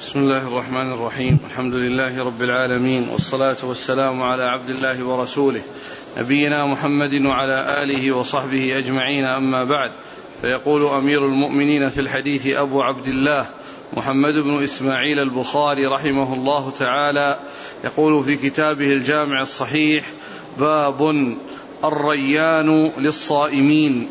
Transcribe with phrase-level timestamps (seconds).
[0.00, 1.38] بسم الله الرحمن الرحيم.
[1.46, 5.60] الحمد لله رب العالمين والصلاة والسلام على عبد الله ورسوله
[6.18, 9.24] نبينا محمد وعلى آله وصحبه أجمعين.
[9.24, 9.92] أما بعد
[10.40, 13.46] فيقول أمير المؤمنين في الحديث أبو عبد الله
[13.92, 17.38] محمد بن إسماعيل البخاري رحمه الله تعالى
[17.84, 20.04] يقول في كتابه الجامع الصحيح
[20.58, 21.36] باب
[21.84, 24.10] الريان للصائمين.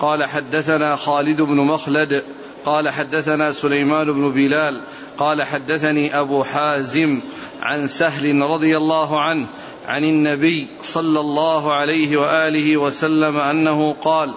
[0.00, 2.22] قال حدثنا خالد بن مخلد
[2.64, 4.82] قال حدثنا سليمان بن بلال
[5.18, 7.20] قال حدثني أبو حازم
[7.62, 9.46] عن سهل رضي الله عنه
[9.88, 14.34] عن النبي صلى الله عليه وآله وسلم أنه قال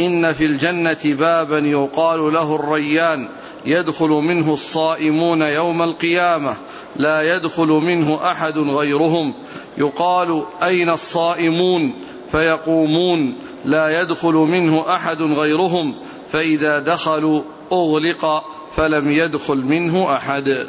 [0.00, 3.28] إن في الجنة بابا يقال له الريان
[3.66, 6.56] يدخل منه الصائمون يوم القيامة
[6.96, 9.34] لا يدخل منه أحد غيرهم
[9.78, 11.92] يقال أين الصائمون
[12.30, 15.94] فيقومون لا يدخل منه أحد غيرهم
[16.30, 17.42] فإذا دخلوا
[17.74, 18.44] أغلق
[18.76, 20.66] فلم يدخل منه أحد.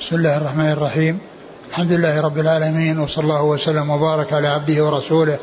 [0.00, 1.18] بسم الله الرحمن الرحيم.
[1.70, 5.38] الحمد لله رب العالمين وصلى الله وسلم وبارك على عبده ورسوله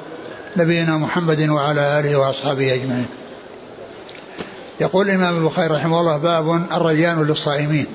[0.57, 3.07] نبينا محمد وعلى آله وأصحابه أجمعين.
[4.81, 7.87] يقول الإمام البخاري رحمه الله باب الريان للصائمين.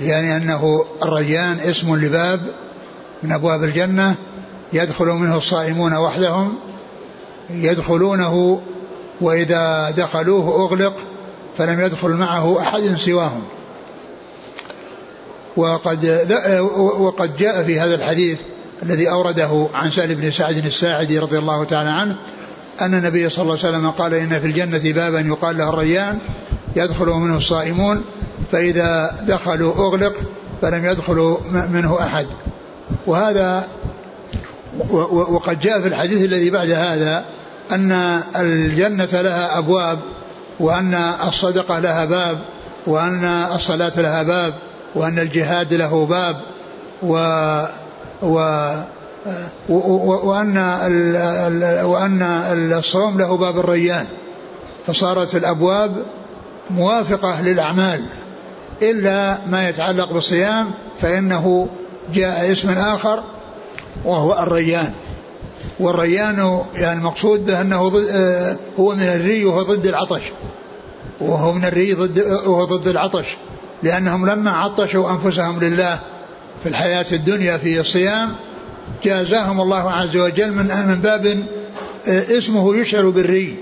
[0.00, 2.40] يعني أنه الريان اسم لباب
[3.22, 4.14] من أبواب الجنة
[4.72, 6.58] يدخل منه الصائمون وحدهم
[7.50, 8.60] يدخلونه
[9.20, 10.94] وإذا دخلوه أغلق
[11.58, 13.42] فلم يدخل معه أحد سواهم.
[15.56, 16.26] وقد
[16.98, 18.38] وقد جاء في هذا الحديث
[18.82, 22.16] الذي أورده عن سهل بن سعد الساعدي رضي الله تعالى عنه
[22.80, 26.18] أن النبي صلى الله عليه وسلم قال إن في الجنة بابا يقال له الريان
[26.76, 28.04] يدخل منه الصائمون
[28.52, 30.14] فإذا دخلوا أغلق
[30.62, 32.26] فلم يدخل منه أحد.
[33.06, 33.68] وهذا
[35.10, 37.24] وقد جاء في الحديث الذي بعد هذا
[37.72, 37.92] أن
[38.36, 39.98] الجنة لها أبواب
[40.60, 40.94] وأن
[41.28, 42.38] الصدقة لها باب
[42.86, 43.24] وأن
[43.54, 44.54] الصلاة لها باب
[44.94, 46.36] وأن الجهاد له باب
[47.02, 47.16] و
[48.22, 48.38] و
[49.68, 50.58] وأن
[51.84, 52.22] وأن
[52.72, 54.06] الصوم له باب الريان.
[54.86, 56.02] فصارت الأبواب
[56.70, 58.04] موافقة للأعمال.
[58.82, 60.70] إلا ما يتعلق بالصيام
[61.00, 61.68] فإنه
[62.14, 63.22] جاء اسم آخر
[64.04, 64.92] وهو الريان.
[65.80, 70.22] والريان يعني المقصود به أنه آه، هو من الري وهو ضد العطش.
[71.20, 73.26] وهو من الري ضد وهو ضد العطش.
[73.82, 75.98] لأنهم لما عطشوا أنفسهم لله
[76.62, 78.34] في الحياة الدنيا في الصيام
[79.04, 81.26] جازاهم الله عز وجل من من باب
[82.06, 83.56] آه، اسمه يشعر بالري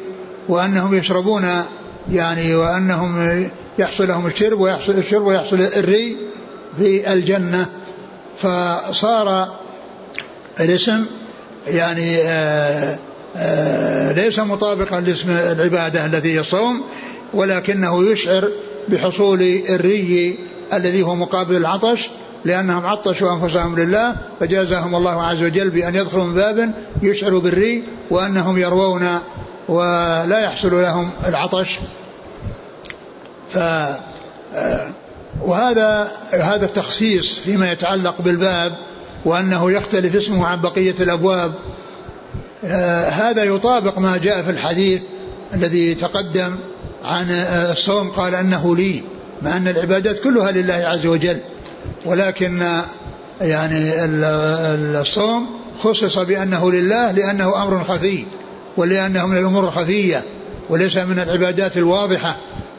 [0.48, 1.48] وأنهم يشربون
[2.12, 3.44] يعني وأنهم
[3.78, 6.16] يحصل لهم الشرب ويحصل الشرب ويحصل الري
[6.78, 7.66] في الجنة.
[8.38, 9.48] فصار
[10.60, 11.04] الاسم
[11.66, 12.98] يعني آه،
[13.36, 16.84] آه، ليس مطابقا لاسم العبادة الذي هي الصوم
[17.34, 18.48] ولكنه يشعر
[18.88, 20.38] بحصول الري
[20.72, 22.10] الذي هو مقابل العطش
[22.44, 28.58] لأنهم عطشوا أنفسهم لله فجازاهم الله عز وجل بأن يدخلوا من باب يشعر بالري وأنهم
[28.58, 29.08] يروون
[29.68, 31.78] ولا يحصل لهم العطش.
[33.48, 33.58] ف
[34.54, 34.88] آه،
[35.42, 38.72] وهذا هذا التخصيص فيما يتعلق بالباب
[39.24, 41.54] وأنه يختلف اسمه عن بقية الأبواب.
[42.64, 45.02] آه، هذا يطابق ما جاء في الحديث
[45.54, 46.56] الذي تقدم
[47.04, 49.02] عن آه، الصوم قال أنه لي
[49.42, 51.36] مع أن العبادات كلها لله عز وجل.
[52.04, 52.84] ولكن آه،
[53.40, 54.04] يعني
[55.00, 55.46] الصوم
[55.82, 58.24] خصص بأنه لله لأنه أمر خفي
[58.76, 60.24] ولأنه من الأمور الخفية
[60.68, 62.36] وليس من العبادات الواضحة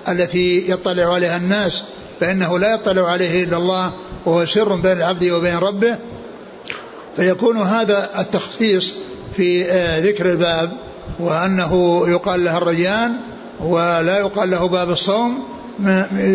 [0.10, 1.84] التي يطلع عليها الناس
[2.20, 3.92] فإنه لا يطلع عليه إلا الله
[4.25, 5.98] وهو سر بين العبد وبين ربه
[7.16, 8.94] فيكون هذا التخصيص
[9.34, 10.72] في آه، ذكر الباب
[11.19, 13.16] وأنه يقال له الريان
[13.59, 15.44] ولا يقال له باب الصوم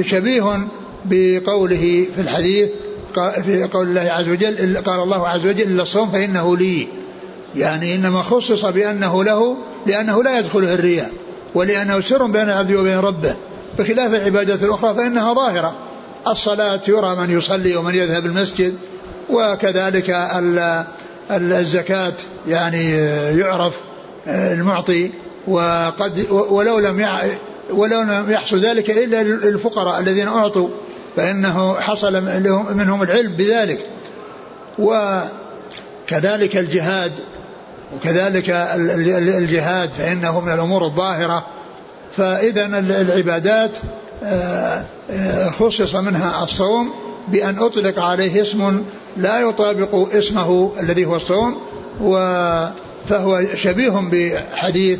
[0.02, 0.68] شبيه
[1.04, 2.68] بقوله في الحديث
[3.44, 6.88] في قول الله عز وجل قال الله عز وجل إلا الصوم فإنه لي.
[7.56, 9.56] يعني إنما خصص بأنه له
[9.86, 11.12] لأنه لا يدخله الرياء
[11.54, 13.36] ولأنه سر بين العبد وبين ربه.
[13.78, 15.74] بخلاف العبادات الأخرى فإنها ظاهرة.
[16.28, 18.74] الصلاة يرى من يصلي ومن يذهب المسجد
[19.30, 20.10] وكذلك
[21.30, 22.14] الزكاة
[22.48, 22.92] يعني
[23.38, 23.78] يعرف
[24.26, 25.10] المعطي
[25.48, 27.06] وقد ولو لم
[27.70, 30.68] ولو لم يحصل ذلك إلا الفقراء الذين أعطوا
[31.16, 32.22] فإنه حصل
[32.74, 33.86] منهم العلم بذلك.
[34.78, 37.12] وكذلك الجهاد
[37.96, 38.50] وكذلك
[39.38, 41.46] الجهاد فإنه من الأمور الظاهرة.
[42.16, 43.78] فاذا العبادات
[44.24, 48.84] آه، آه، خصص منها الصوم بأن أطلق عليه اسم
[49.16, 51.56] لا يطابق اسمه الذي هو الصوم
[53.08, 54.98] فهو شبيه بحديث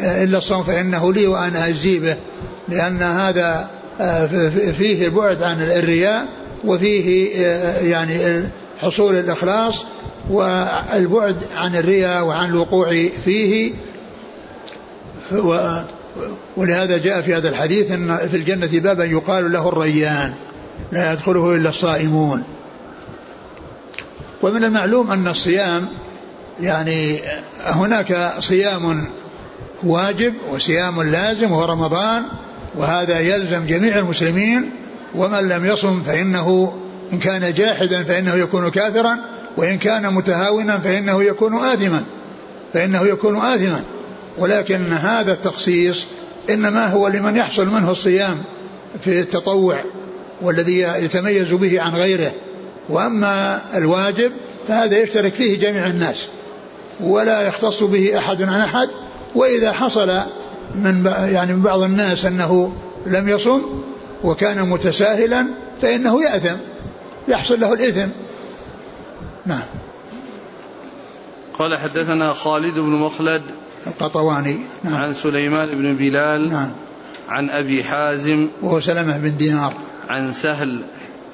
[0.00, 2.16] إلا الصوم فإنه لي وأنا أجزي به
[2.68, 3.70] لأن هذا
[4.78, 6.28] فيه البعد عن الرياء
[6.64, 7.36] وفيه
[7.82, 8.42] يعني
[8.78, 9.84] حصول الإخلاص
[10.30, 13.72] والبعد عن الرياء وعن الوقوع فيه.
[16.56, 20.34] ولهذا جاء في هذا الحديث إن في الجنة بابا يقال له الريان.
[20.92, 22.44] لا يدخله إلا الصائمون.
[24.42, 25.88] ومن المعلوم أن الصيام
[26.60, 27.20] يعني
[27.64, 29.06] هناك صيام
[29.82, 32.22] واجب وصيام لازم وهو رمضان
[32.76, 34.70] وهذا يلزم جميع المسلمين
[35.14, 36.72] ومن لم يصم فإنه
[37.12, 39.18] إن كان جاحدا فإنه يكون كافرا
[39.56, 42.04] وإن كان متهاونا فإنه يكون آثما
[42.72, 43.82] فإنه يكون آثما.
[44.38, 46.06] ولكن هذا التخصيص
[46.50, 48.42] إنما هو لمن يحصل منه الصيام
[49.04, 49.84] في التطوع.
[50.42, 52.32] والذي يتميز به عن غيره.
[52.88, 54.32] وأما الواجب
[54.68, 56.28] فهذا يشترك فيه جميع الناس
[57.00, 58.88] ولا يختص به أحد عن أحد.
[59.34, 60.20] وإذا حصل
[60.74, 62.74] من يعني من بعض الناس أنه
[63.06, 63.62] لم يصم
[64.24, 65.46] وكان متساهلا
[65.82, 66.56] فإنه يأثم
[67.28, 68.08] يحصل له الإثم.
[69.46, 69.62] نعم.
[71.58, 73.42] قال حدثنا خالد بن مخلد
[73.86, 74.58] القطواني.
[74.84, 74.94] نعم.
[74.94, 76.72] عن سليمان بن بلال نعم.
[77.28, 79.74] عن أبي حازم وهو سلمة بن دينار.
[80.08, 80.84] عن سهل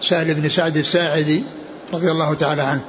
[0.01, 1.45] سهل بن سعد الساعدي
[1.93, 2.85] رضي الله تعالى عنه.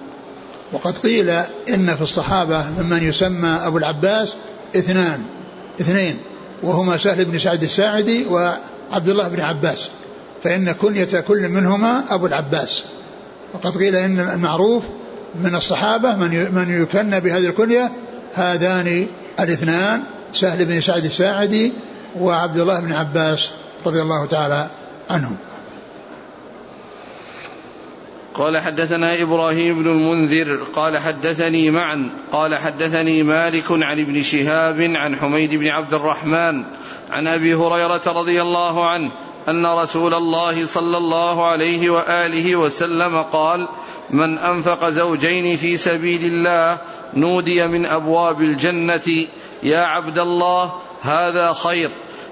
[0.73, 1.29] وقد قيل
[1.69, 4.35] إن في الصحابة ممن يسمى أبو العباس
[4.75, 5.23] اثنان
[5.81, 6.17] اثنين
[6.63, 9.89] وهما سهل بن سعد الساعدي وعبد الله بن عباس
[10.43, 12.83] فإن كنية كل منهما أبو العباس.
[13.53, 14.83] وقد قيل إن المعروف
[15.35, 17.91] من الصحابة من من يكن بهذه الكنية
[18.33, 19.07] هذان
[19.39, 20.03] الاثنان
[20.33, 21.73] سهل بن سعد الساعدي
[22.19, 23.49] وعبد الله بن عباس
[23.85, 24.67] رضي الله تعالى
[25.09, 25.37] عنهم.
[28.35, 35.15] قال حدثنا إبراهيم بن المنذر قال حدثني معا قال حدثني مالك عن ابن شهاب عن
[35.15, 36.63] حميد بن عبد الرحمن
[37.11, 39.11] عن أبي هريرة رضي الله عنه
[39.47, 43.67] أن رسول الله صلى الله عليه وآله وسلم قال
[44.09, 46.77] من أنفق زوجين في سبيل الله
[47.13, 49.25] نودي من أبواب الجنة
[49.63, 51.89] يا عبد الله هذا خير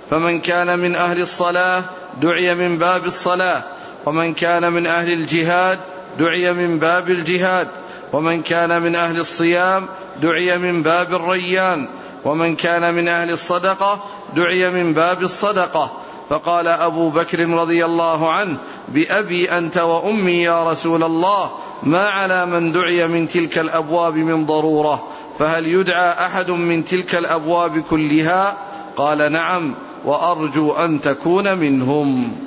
[0.09, 1.83] فمن كان من أهل الصلاة
[2.21, 3.63] دعي من باب الصلاة
[4.05, 5.79] ومن كان من أهل الجهاد
[6.19, 7.68] دعي من باب الجهاد
[8.13, 9.88] ومن كان من أهل الصيام
[10.21, 11.89] دعي من باب الريان
[12.25, 14.04] ومن كان من أهل الصدقة
[14.36, 15.92] دعي من باب الصدقة.
[16.30, 18.57] فقال أبو بكر رضي الله عنه
[18.88, 21.51] بأبي أنت وأمي يا رسول الله
[21.83, 25.07] ما على من دعي من تلك الأبواب من ضرورة
[25.39, 28.57] فهل يدعى أحد من تلك الأبواب كلها؟
[28.95, 29.75] قال نعم
[30.06, 32.38] وأرجو أن تكون منهم.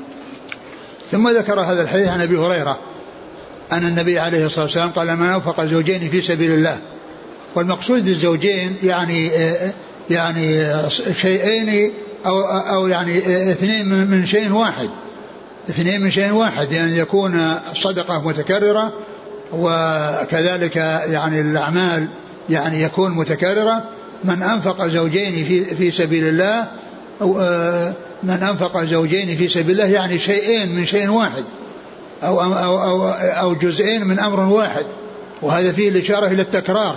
[1.11, 2.79] ثم ذكر هذا الحديث عن أبي هريرة
[3.73, 6.79] أن النبي عليه الصلاة والسلام قال من أنفق زوجين في سبيل الله.
[7.55, 9.31] والمقصود بالزوجين يعني
[10.11, 10.73] يعني
[11.21, 11.93] شيئين
[12.27, 13.19] أو أو يعني
[13.51, 14.89] اثنين من شيء واحد.
[15.69, 18.93] اثنين من شيء واحد يعني يكون صدقة متكررة
[19.53, 20.77] وكذلك
[21.11, 22.09] يعني الأعمال
[22.51, 23.85] يعني يكون متكررة.
[24.25, 26.69] من أنفق زوجين في, في سبيل الله
[27.21, 27.35] أو
[28.23, 31.45] من أنفق زوجين في سبيل الله يعني شيئين من شيء واحد.
[32.23, 34.87] أو, أو, أو, أو جزئين من أمر واحد.
[35.43, 36.97] وهذا فيه الإشارة إلى التكرار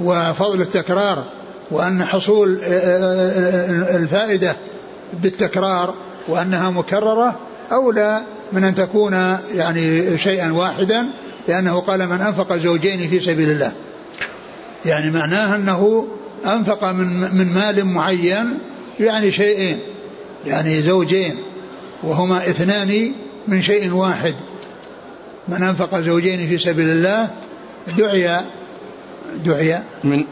[0.00, 1.24] وفضل التكرار
[1.70, 2.58] وأن حصول
[3.94, 4.56] الفائدة
[5.22, 5.94] بالتكرار
[6.28, 7.38] وأنها مكررة
[7.72, 8.20] أولى
[8.52, 9.12] من أن تكون
[9.54, 11.06] يعني شيئا واحدا
[11.48, 13.72] لأنه قال من أنفق زوجين في سبيل الله.
[14.84, 16.08] يعني معناه أنه
[16.46, 18.58] أنفق من, من مال معين
[19.00, 19.78] يعني شيئين
[20.46, 21.34] يعني زوجين
[22.02, 23.12] وهما اثنان
[23.48, 24.34] من شيء واحد.
[25.50, 27.30] من أنفق زوجين في سبيل الله
[27.98, 28.40] دعي
[29.44, 29.78] دعي.
[30.04, 30.26] من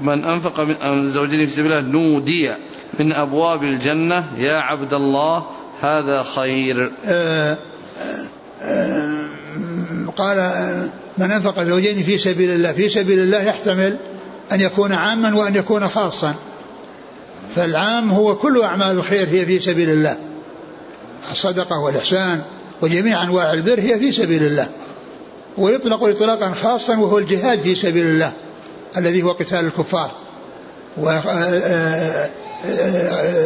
[0.00, 2.50] من أنفق من زوجين في سبيل الله نودي
[2.98, 5.46] من أبواب الجنة يا عبد الله
[5.80, 6.92] هذا خير.
[7.06, 7.58] آه
[8.02, 8.26] آه
[8.62, 9.26] آه
[10.16, 10.36] قال
[11.18, 13.96] من أنفق زوجين في سبيل الله في سبيل الله يحتمل
[14.52, 16.34] أن يكون عاما وأن يكون خاصا.
[17.54, 20.16] فالعام هو كل أعمال الخير هي في سبيل الله
[21.32, 22.42] الصدقة والإحسان.
[22.82, 24.68] وجميع أنواع البر هي في سبيل الله.
[25.58, 28.32] ويطلق اطلاقا خاصا وهو الجهاد في سبيل الله
[28.96, 30.10] الذي هو قتال الكفار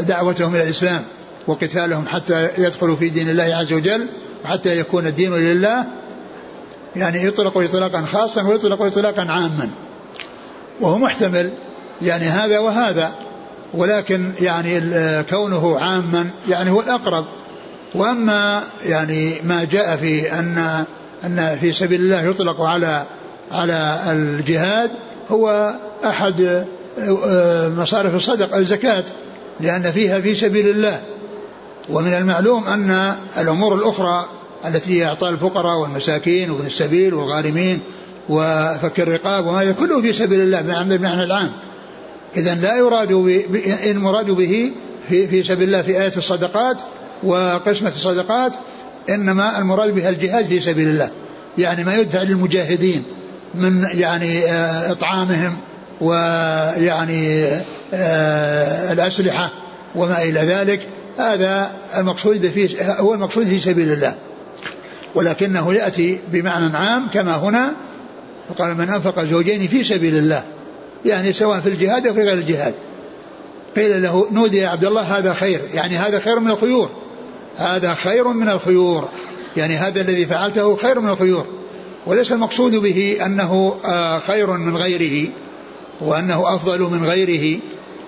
[0.00, 1.02] ودعوتهم إلى الإسلام
[1.46, 4.08] وقتالهم حتى يدخلوا في دين الله عز وجل
[4.44, 5.84] وحتى يكون الدين لله.
[6.96, 9.70] يعني يطلق إطلاقا خاصا ويطلق إطلاقا عاما.
[10.80, 11.50] وهو محتمل
[12.02, 13.12] يعني هذا وهذا
[13.74, 14.80] ولكن يعني
[15.30, 17.24] كونه عاما يعني هو الأقرب
[17.94, 20.84] وأما يعني ما جاء في أن
[21.24, 23.04] أن في سبيل الله يطلق على
[23.52, 24.90] على الجهاد
[25.30, 25.74] هو
[26.04, 26.66] أحد
[27.76, 29.04] مصارف الصدقة الزكاة
[29.60, 31.00] لأن فيها في سبيل الله.
[31.88, 34.28] ومن المعلوم أن الأمور الأخرى
[34.66, 37.80] التي هي إعطاء الفقراء والمساكين وابن السبيل والغارمين
[38.28, 40.62] وفك الرقاب وهذا كله في سبيل الله
[40.96, 41.52] بمعنى العام
[42.36, 43.10] إذا لا يراد
[43.86, 44.72] المراد به
[45.08, 46.80] في, في سبيل الله في آية الصدقات
[47.22, 48.52] وقسمة الصدقات
[49.10, 51.10] إنما المراد بها الجهاد في سبيل الله.
[51.58, 53.04] يعني ما يدفع للمجاهدين
[53.54, 55.56] من يعني آه، إطعامهم
[56.00, 57.44] ويعني
[57.94, 59.50] آه، الأسلحة
[59.94, 60.88] وما إلى ذلك.
[61.18, 64.14] هذا المقصود فيه هو المقصود في سبيل الله.
[65.14, 67.72] ولكنه يأتي بمعنى عام كما هنا
[68.50, 70.42] وقال من أنفق زوجين في سبيل الله.
[71.04, 72.74] يعني سواء في الجهاد أو في غير الجهاد.
[73.76, 75.60] قيل له نودي يا عبد الله هذا خير.
[75.74, 77.03] يعني هذا خير من الخيور
[77.56, 79.08] هذا خير من الخيور.
[79.56, 81.46] يعني هذا الذي فعلته خير من الخيور.
[82.06, 85.28] وليس المقصود به أنه آه، خير من غيره
[86.00, 87.60] وأنه أفضل من غيره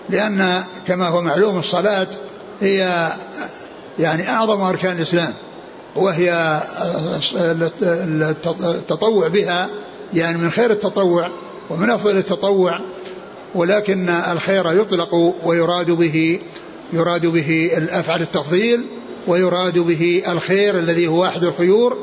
[0.08, 2.08] لأن كما هو معلوم الصلاة
[2.60, 3.08] هي
[3.98, 5.34] يعني أعظم أركان الإسلام
[5.96, 6.60] وهي
[8.62, 9.68] التطوع بها
[10.14, 11.30] يعني من خير التطوع
[11.70, 12.80] ومن أفضل التطوع
[13.54, 16.40] ولكن الخير يطلق ويراد به
[16.92, 18.84] يراد به الأفعال التفضيل
[19.26, 21.98] ويراد به الخير الذي هو أحد الخيور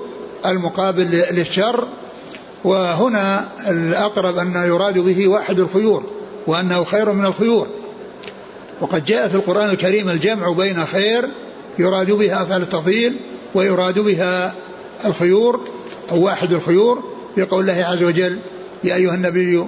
[0.45, 1.87] المقابل للشر.
[2.63, 6.03] وهنا الأقرب أن يراد به واحد الخيور
[6.47, 7.67] وأنه خير من الخيور.
[8.81, 11.29] وقد جاء في القرآن الكريم الجمع بين خير
[11.79, 13.19] يراد بها أفعال التفضيل
[13.55, 14.53] ويراد بها
[15.05, 15.59] الخيور
[16.11, 17.03] أو واحد الخيور
[17.35, 18.39] في قول الله عز وجل
[18.83, 19.65] يا أيها النبي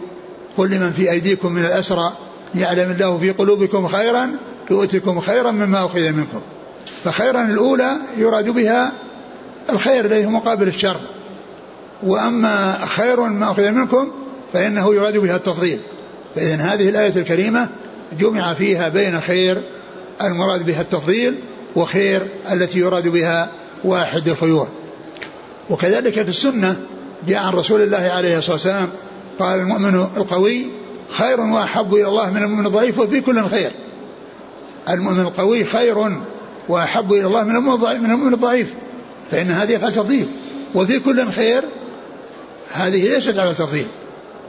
[0.58, 2.14] قل لمن في أيديكم من الأسرى
[2.56, 4.32] يعلم الله في قلوبكم خيرا
[4.72, 6.42] يؤتكم خيرا مما أخذ منكم.
[7.04, 8.92] فخيرا الأولى يراد بها
[9.70, 10.98] الخير الذي مقابل الشر.
[12.04, 14.12] وأما خير ما أخذ منكم
[14.54, 15.80] فإنه يراد بها التفضيل.
[16.36, 17.70] فإذا هذه الآية الكريمة
[18.20, 19.62] جمع فيها بين خير
[20.24, 21.40] المراد بها التفضيل
[21.76, 23.50] وخير التي يراد بها
[23.84, 24.68] واحد الخيور.
[25.70, 26.76] وكذلك في السنة
[27.28, 28.90] جاء عن رسول الله عليه الصلاة والسلام
[29.40, 30.66] قال المؤمن القوي
[31.10, 33.72] خير وأحب إلى الله من المؤمن الضعيف وفي كل خير.
[34.90, 36.12] المؤمن القوي خير
[36.70, 38.74] وأحب إلى الله من المؤمن الضعيف.
[39.32, 40.28] فإن هذه أفعال تفضيل
[40.76, 41.64] وفي كل خير
[42.74, 43.88] هذه ليست على تفضيل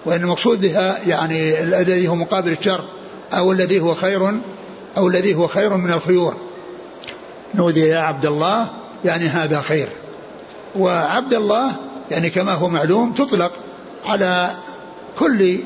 [0.05, 2.85] وإن المقصود بها يعني الذي هو مقابل الشر
[3.33, 4.41] أو الذي هو خير
[4.97, 6.37] أو الذي هو خير من الخيور.
[7.55, 8.71] نودي يا عبد الله
[9.05, 9.89] يعني هذا خير.
[10.77, 11.73] وعبد الله
[12.11, 13.53] يعني كما هو معلوم تطلق
[14.05, 14.51] على
[15.19, 15.59] كل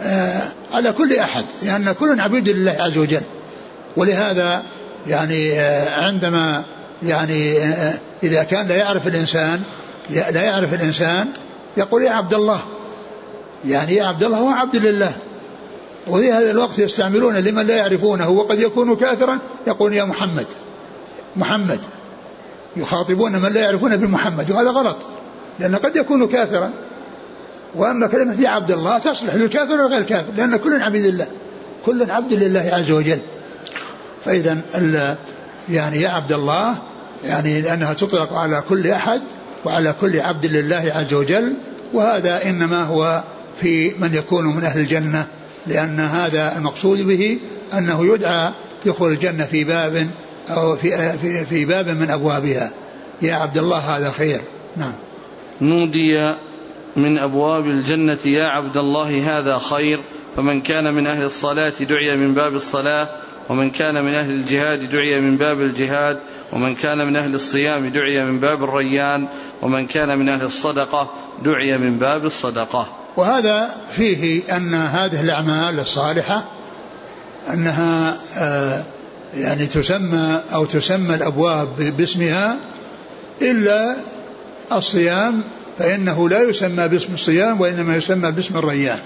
[0.00, 0.42] آه
[0.74, 3.22] على كل أحد لأن كل عبيد لله عز وجل.
[3.96, 4.62] ولهذا
[5.08, 6.64] يعني آه عندما
[7.02, 9.62] يعني آه إذا كان لا يعرف الإنسان
[10.10, 11.28] لا يعرف الإنسان
[11.76, 12.60] يقول يا عبد الله
[13.64, 15.12] يعني يا عبد الله هو عبد لله.
[16.06, 20.46] وفي هذا الوقت يستعملون لمن لا يعرفونه وقد يكون كافرا يقول يا محمد
[21.36, 21.80] محمد
[22.76, 24.96] يخاطبون من لا يعرفون بمحمد وهذا غلط
[25.58, 26.70] لأن قد يكون كافرا.
[27.74, 31.26] وأما كلمة يا عبد الله تصلح للكافر وغير الكافر لأن كل عبد لله
[31.86, 33.18] كل عبد لله عز وجل.
[34.26, 34.58] فإذا
[35.68, 36.76] يعني يا عبد الله
[37.24, 39.20] يعني لأنها تطلق على كل أحد
[39.64, 41.54] وعلى كل عبد لله عز وجل
[41.92, 43.24] وهذا إنما هو
[43.60, 45.26] في من يكون من أهل الجنة
[45.66, 47.38] لأن هذا المقصود به
[47.78, 48.50] أنه يدعى
[48.86, 50.10] دخول الجنة في باب
[50.50, 52.70] أو في, في, في باب من أبوابها.
[53.22, 54.40] يا عبد الله هذا خير.
[54.76, 54.92] نعم.
[55.60, 56.34] نودي
[56.96, 60.00] من أبواب الجنة يا عبد الله هذا خير.
[60.36, 63.08] فمن كان من أهل الصلاة دعي من باب الصلاة.
[63.48, 66.18] ومن كان من أهل الجهاد دعي من باب الجهاد
[66.52, 69.28] ومن كان من أهل الصيام دعي من باب الريان
[69.62, 71.10] ومن كان من أهل الصدقة
[71.44, 72.86] دعي من باب الصدقة.
[73.16, 76.44] وهذا فيه أن هذه الأعمال الصالحة
[77.52, 78.84] أنها آه
[79.34, 82.56] يعني تسمى أو تسمى الأبواب باسمها
[83.42, 83.96] إلا
[84.72, 85.42] الصيام
[85.78, 88.98] فإنه لا يسمى باسم الصيام وإنما يسمى باسم الريان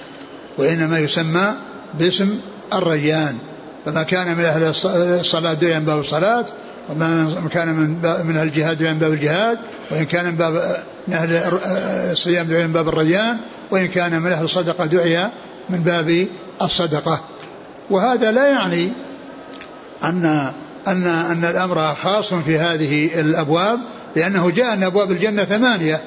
[0.59, 1.54] وإنما يسمى
[1.99, 2.40] باسم
[2.73, 3.38] الريان.
[3.84, 4.75] فما كان من أهل
[5.20, 6.44] الصلاة دعي من باب الصلاة
[6.90, 7.88] وما كان من
[8.26, 9.58] من أهل الجهاد دعي من باب الجهاد
[9.90, 10.76] وإن كان من باب
[11.08, 11.30] من أهل
[12.12, 13.37] الصيام دعي من باب الريان
[13.70, 15.30] وإن كان من أهل الصدقة دعي
[15.70, 16.26] من باب
[16.62, 17.20] الصدقة.
[17.90, 18.92] وهذا لا يعني
[20.04, 20.52] أن
[20.88, 23.78] أن أن الأمر خاص في هذه الأبواب
[24.16, 26.00] لأنه جاء أن أبواب الجنة ثمانية.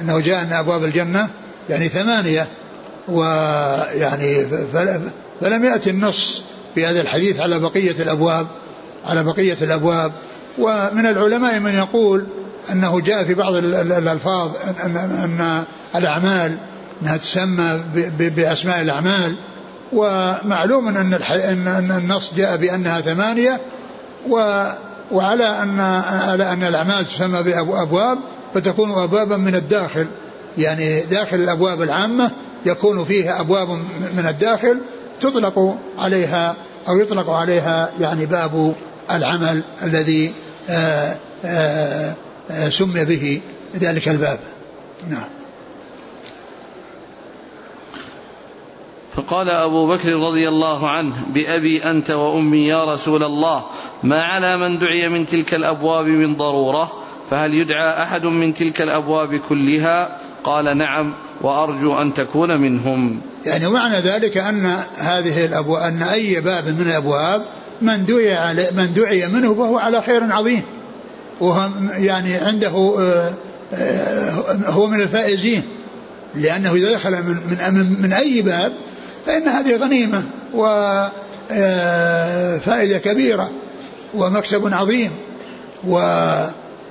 [0.00, 1.28] أنه جاء أن أبواب الجنة
[1.68, 2.46] يعني ثمانية.
[3.08, 4.46] ويعني
[5.40, 6.42] فلم يأتي النص
[6.74, 8.46] في هذا الحديث على بقية الأبواب
[9.06, 10.12] على بقية الأبواب.
[10.58, 12.26] ومن العلماء من يقول
[12.72, 15.64] أنه جاء في بعض الألفاظ أن, أن
[15.96, 16.56] الأعمال
[17.02, 17.80] أنها تسمى
[18.18, 19.36] بأسماء الأعمال.
[19.92, 21.14] ومعلوم أن
[21.66, 23.60] أن النص جاء بأنها ثمانية.
[25.10, 28.18] وعلى أن على أن الأعمال تسمى بأبواب
[28.54, 30.06] فتكون أبوابا من الداخل.
[30.58, 32.30] يعني داخل الأبواب العامة
[32.66, 33.68] يكون فيها أبواب
[34.16, 34.80] من الداخل
[35.20, 36.56] تطلق عليها
[36.88, 38.74] أو يطلق عليها يعني باب
[39.10, 40.32] العمل الذي
[40.68, 42.14] آآ آآ
[42.50, 43.40] آآ سمي به
[43.76, 44.38] ذلك الباب.
[45.08, 45.28] نعم.
[49.16, 53.64] فقال أبو بكر رضي الله عنه بأبي أنت وأمي يا رسول الله
[54.02, 56.92] ما على من دعي من تلك الأبواب من ضرورة؟
[57.30, 63.20] فهل يدعى أحد من تلك الأبواب كلها؟ قال نعم وأرجو أن تكون منهم.
[63.46, 67.42] يعني معنى ذلك أن هذه الأبواب أن أي باب من الأبواب
[67.82, 70.62] من دعي على من دعي منه فهو على خير عظيم.
[71.40, 73.32] وهو يعني عنده آه،
[73.74, 74.30] آه،
[74.66, 75.62] هو من الفائزين.
[76.34, 77.36] لأنه إذا دخل من
[77.72, 78.72] من من أي باب
[79.26, 80.22] فإن هذه غنيمة
[80.54, 81.10] وفائدة
[82.96, 83.50] آه، كبيرة
[84.14, 85.10] ومكسب عظيم.
[85.84, 86.00] و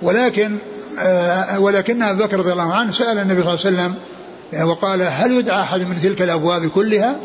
[0.01, 0.57] ولكن
[1.57, 3.95] ولكن أبو بكر رضي الله عنه سأل النبي صلى الله عليه وسلم
[4.69, 7.15] وقال هل يدعى أحد من تلك الأبواب كلها؟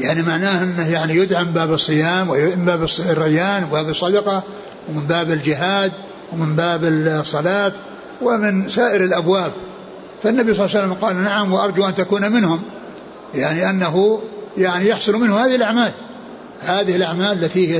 [0.00, 4.42] يعني معناه أنه يعني يدعى من باب الصيام ومن باب الريان وباب الصدقة
[4.88, 5.92] ومن باب الجهاد
[6.32, 7.72] ومن باب الصلاة
[8.22, 9.52] ومن سائر الأبواب.
[10.22, 12.62] فالنبي صلى الله عليه وسلم قال نعم وأرجو أن تكون منهم.
[13.34, 14.20] يعني أنه
[14.58, 15.92] يعني يحصل منه هذه الأعمال.
[16.62, 17.78] هذه الأعمال التي هي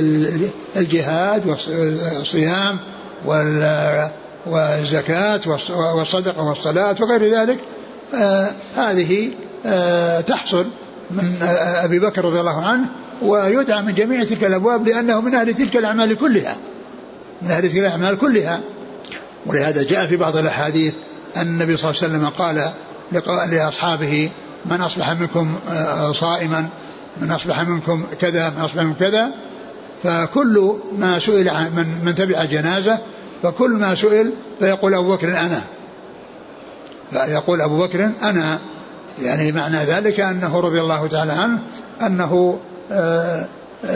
[0.75, 2.77] الجهاد والصيام
[4.45, 5.41] والزكاة
[5.95, 7.59] والصدقة والصلاة وغير ذلك
[8.13, 9.31] آه هذه
[9.65, 10.65] آه تحصل
[11.11, 12.89] من آه أبي بكر رضي الله عنه
[13.21, 16.55] ويدعى من جميع تلك الأبواب لأنه من أهل تلك الأعمال كلها
[17.41, 18.59] من أهل تلك الأعمال كلها.
[19.45, 20.93] ولهذا جاء في بعض الأحاديث
[21.37, 24.29] أن النبي صلى الله عليه وسلم قال لأصحابه
[24.65, 26.69] من أصبح منكم آه، صائما
[27.21, 29.31] من أصبح منكم كذا من أصبح منكم كذا.
[30.03, 32.99] فكل ما سئل عن من, من تبع جنازة
[33.43, 35.61] فكل ما سئل فيقول أبو بكر أنا.
[37.11, 38.59] فيقول أبو بكر أنا.
[39.21, 41.59] يعني معنى ذلك أنه رضي الله تعالى عنه
[42.01, 42.59] أنه
[42.91, 43.45] آه،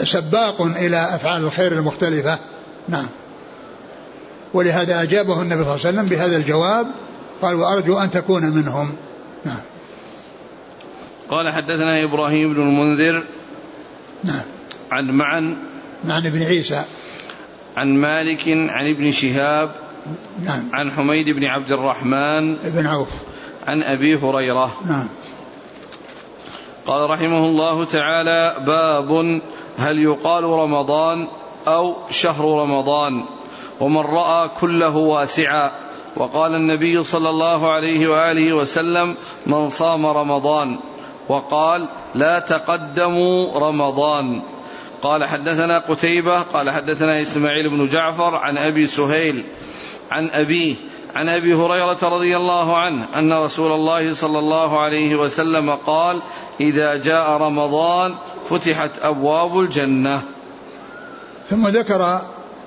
[0.02, 2.38] سباق إلى أفعال الخير المختلفة.
[2.88, 3.06] نعم.
[4.54, 6.86] ولهذا أجابه النبي صلى الله عليه وسلم بهذا الجواب
[7.42, 8.92] قال وأرجو أن تكون منهم.
[9.44, 9.60] نعم.
[11.30, 13.24] قال حدثنا إبراهيم بن المنذر
[14.24, 14.42] نعم.
[14.90, 15.56] عن معن
[16.04, 16.84] معن بن عيسى.
[17.76, 19.70] عن مالك عن ابن شهاب
[20.44, 20.70] نعم.
[20.72, 23.08] عن حميد بن عبد الرحمن بن عوف.
[23.66, 24.70] عن أبي هريرة.
[24.86, 25.08] نعم.
[26.86, 29.40] قال رحمه الله تعالى باب
[29.78, 31.28] هل يقال رمضان
[31.68, 33.24] أو شهر رمضان
[33.80, 35.70] ومن رأى كله واسعا.
[36.16, 40.78] وقال النبي صلى الله عليه وآله وسلم من صام رمضان.
[41.28, 44.42] وقال لا تقدموا رمضان.
[45.02, 49.44] قال حدثنا قتيبة قال حدثنا إسماعيل بن جعفر عن أبي سهيل
[50.10, 50.74] عن أبيه
[51.14, 56.20] عن أبي هريرة رضي الله عنه أن رسول الله صلى الله عليه وسلم قال
[56.60, 58.14] إذا جاء رمضان
[58.50, 60.22] فتحت أبواب الجنة.
[61.50, 62.20] ثم ذكر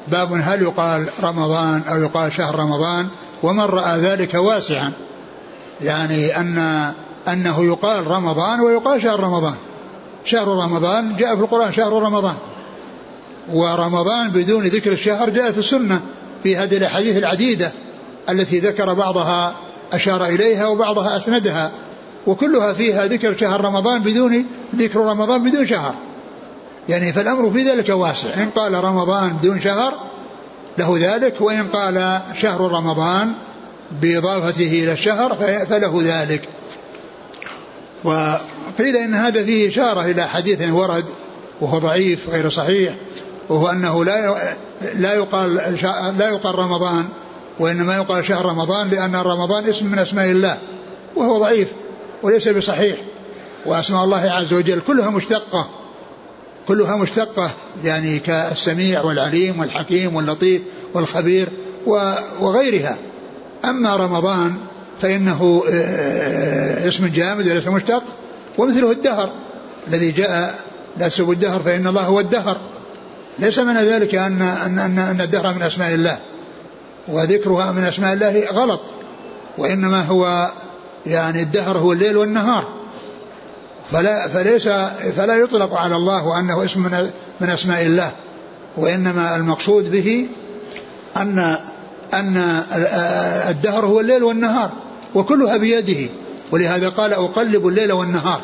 [0.08, 3.08] باب هل يقال رمضان أو يقال شهر رمضان
[3.44, 4.92] ومن رأى ذلك واسعا
[5.82, 6.58] يعني ان
[7.28, 9.56] أنه يقال رمضان ويقال شهر رمضان.
[10.26, 12.36] شهر رمضان جاء في القرآن شهر رمضان.
[13.54, 16.02] ورمضان بدون ذكر الشهر جاء في السنة
[16.44, 17.72] في هذه الأحاديث العديدة
[18.30, 19.56] التي ذكر بعضها
[19.94, 21.72] أشار إليها وبعضها أسندها.
[22.28, 25.94] وكلها فيها ذكر شهر رمضان بدون ذكر رمضان بدون شهر.
[26.90, 28.44] يعني فالأمر في ذلك واسع.
[28.44, 29.94] إن قال رمضان بدون شهر
[30.78, 33.34] له ذلك وإن قال شهر رمضان
[34.02, 35.36] بإضافته إلى الشهر
[35.70, 36.50] فله ذلك.
[38.04, 41.06] وقيل إن هذا فيه إشارة إلى حديث ورد
[41.62, 42.94] وهو ضعيف غير صحيح
[43.50, 44.36] وهو أنه لا
[44.96, 45.56] لا يقال
[46.18, 47.06] لا يقال رمضان
[47.60, 50.58] وإنما يقال شهر رمضان لأن رمضان اسم من أسماء الله
[51.16, 51.68] وهو ضعيف
[52.24, 52.98] وليس بصحيح
[53.66, 55.70] وأسماء الله عز وجل كلها مشتقة
[56.68, 57.52] كلها مشتقة
[57.84, 60.62] يعني كالسميع والعليم والحكيم واللطيف
[60.94, 61.48] والخبير
[62.40, 62.98] وغيرها.
[63.66, 64.56] أما رمضان
[65.02, 68.04] فإنه آه، اسم جامد وليس مشتق
[68.58, 69.30] ومثله الدهر.
[69.88, 70.56] الذي جاء
[70.98, 72.58] لا تسب الدهر فإن الله هو الدهر.
[73.40, 76.18] ليس من ذلك أن أن أن الدهر من أسماء الله
[77.08, 78.82] وذكرها من أسماء الله غلط
[79.58, 80.52] وإنما هو
[81.06, 82.68] يعني الدهر هو الليل والنهار.
[83.92, 84.68] فلا فليس
[85.18, 87.10] فلا يطلق على الله وأنه اسم من
[87.42, 88.12] من أسماء الله
[88.78, 90.28] وإنما المقصود به
[91.18, 91.58] أن
[92.14, 92.38] أن
[93.50, 94.72] الدهر هو الليل والنهار.
[95.16, 96.10] وكلها بيده.
[96.52, 98.42] ولهذا قال أقلب الليل والنهار.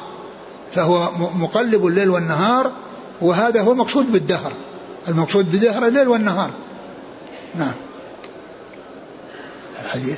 [0.71, 2.71] فهو مقلب الليل والنهار
[3.21, 4.51] وهذا هو المقصود بالدهر.
[5.07, 6.49] المقصود بالدهر الليل والنهار.
[7.55, 7.73] نعم.
[9.85, 10.17] الحديث.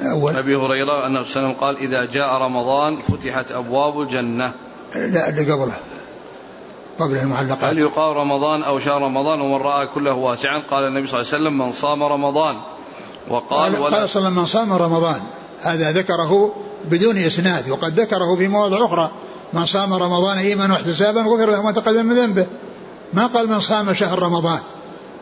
[0.00, 0.36] أول.
[0.36, 4.52] أبي هريرة أنه صلى الله عليه وسلم قال إذا جاء رمضان فتحت أبواب الجنة.
[4.94, 5.76] لا اللي قبله.
[6.98, 7.64] قبل المعلقات.
[7.64, 11.42] هل يقال رمضان أو شهر رمضان ومن رأى كله واسعا؟ قال النبي صلى الله عليه
[11.42, 12.56] وسلم من صام رمضان.
[13.28, 15.20] وقال قال, قال صلى الله عليه وسلم من صام رمضان
[15.62, 16.52] هذا ذكره
[16.84, 19.10] بدون إسناد وقد ذكره في مواضع أخرى.
[19.52, 22.46] من صام رمضان إيمانا واحتسابا غفر له ما تقدم من ذنبه.
[23.12, 24.58] ما قال من صام شهر رمضان.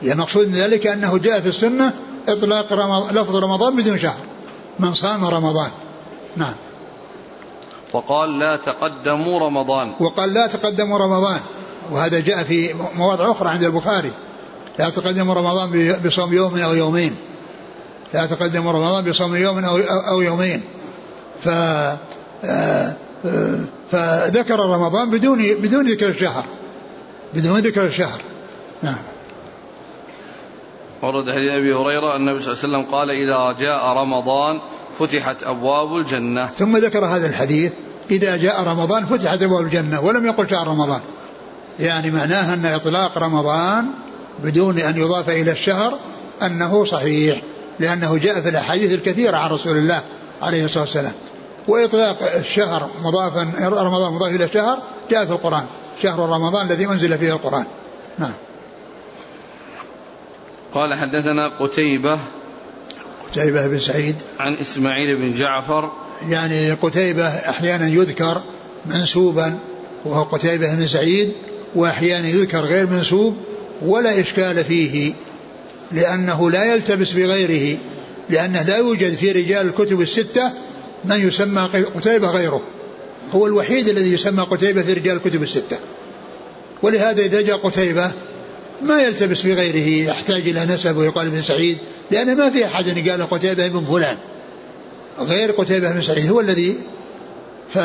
[0.02, 1.92] يعني المقصود من ذلك أنه جاء في السنة
[2.28, 4.20] إطلاق رمضان لفظ رمضان بدون شهر.
[4.78, 5.70] من صام رمضان.
[6.36, 6.54] نعم.
[7.92, 9.92] وقال لا تقدموا رمضان.
[10.00, 11.40] وقال لا تقدموا رمضان.
[11.90, 14.12] وهذا جاء في مواضع أخرى عند البخاري.
[14.78, 17.16] لا تقدموا رمضان بصوم يوم أو يومين.
[18.14, 19.76] لا تقدموا رمضان بصوم يوم أو,
[20.10, 20.62] أو يومين.
[21.44, 21.98] ف آه،
[22.44, 22.96] آه،
[23.90, 26.44] فذكر رمضان بدون بدون ذكر الشهر.
[27.34, 28.20] بدون ذكر الشهر.
[28.82, 28.96] نعم.
[31.02, 34.60] ورد حديث أبي هريرة أن النبي صلى الله عليه وسلم قال إذا جاء رمضان
[34.98, 36.46] فتحت أبواب الجنة.
[36.46, 37.72] ثم ذكر هذا الحديث.
[38.10, 40.00] إذا جاء رمضان فتحت أبواب الجنة.
[40.00, 41.00] ولم يقل شهر رمضان.
[41.80, 43.86] يعني معناه أن إطلاق رمضان
[44.44, 45.98] بدون أن يضاف إلى الشهر
[46.42, 47.42] أنه صحيح.
[47.80, 50.02] لأنه جاء في الأحاديث الكثيرة عن رسول الله
[50.42, 51.12] عليه الصلاة والسلام.
[51.68, 55.64] وإطلاق الشهر مضافا رمضان مضاف إلى الشهر جاء في القرآن.
[56.02, 57.64] شهر رمضان الذي أنزل فيه القرآن.
[58.18, 58.32] نعم.
[60.74, 62.18] قال حدثنا قتيبة
[63.30, 64.16] قتيبة بن سعيد.
[64.40, 65.92] عن إسماعيل بن جعفر.
[66.28, 68.42] يعني قتيبة أحيانا يذكر
[68.86, 69.58] منسوبا
[70.04, 71.32] وهو قتيبة بن سعيد
[71.74, 73.36] وأحيانا يذكر غير منسوب
[73.82, 75.14] ولا إشكال فيه.
[75.92, 77.78] لأنه لا يلتبس بغيره
[78.30, 80.52] لأنه لا يوجد في رجال الكتب الستة
[81.04, 81.60] من يسمى
[81.94, 82.62] قتيبة غيره.
[83.30, 85.78] هو الوحيد الذي يسمى قتيبة في رجال الكتب الستة.
[86.82, 88.10] ولهذا إذا جاء قتيبة
[88.82, 91.78] ما يلتبس بغيره يحتاج إلى نسب ويقال ابن سعيد
[92.10, 94.16] لأن ما في أحد قال قتيبة بن فلان.
[95.18, 96.76] غير قتيبة بن سعيد هو الذي
[97.74, 97.78] ف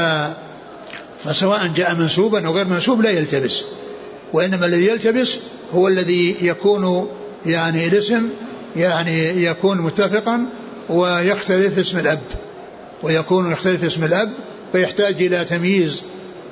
[1.24, 3.64] فسواء جاء منسوبا أو غير منسوب لا يلتبس.
[4.34, 5.38] وإنما الذي يلتبس
[5.74, 7.10] هو الذي يكون
[7.46, 8.30] يعني الاسم
[8.76, 10.46] يعني يكون متفقا
[10.90, 12.22] ويختلف اسم الأب
[13.04, 14.34] ويكون يختلف اسم الأب
[14.72, 16.02] فيحتاج إلى تمييز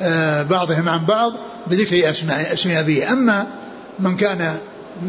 [0.02, 1.34] آه، بعضهم عن بعض
[1.68, 3.14] بذكر أسماء اسم أبيه.
[3.14, 3.48] أما
[4.00, 4.56] من كان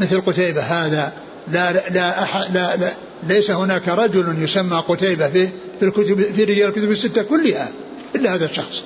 [0.00, 1.12] مثل قتيبة هذا
[1.52, 2.92] لا لا, أحد لا, لا
[3.22, 5.48] ليس هناك رجل يسمى قتيبة في
[5.80, 7.68] في الكتب في رجال الكتب الستة كلها
[8.14, 8.82] إلا هذا الشخص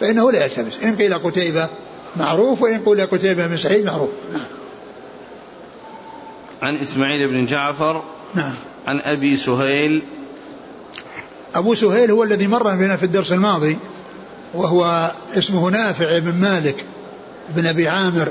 [0.00, 1.68] فإنه لا يلتبس إن قيل قتيبة
[2.16, 4.10] معروف وإن قيل قتيبة بن سعيد معروف.
[4.32, 4.61] نعم.
[6.62, 8.02] عن إسماعيل بن جعفر
[8.34, 8.54] نعم.
[8.86, 10.02] عن أبي سهيل.
[11.54, 13.78] أبو سهيل هو الذي مر بنا في الدرس الماضي
[14.54, 16.84] وهو اسمه نافع بن مالك
[17.56, 18.28] بن أبي عامر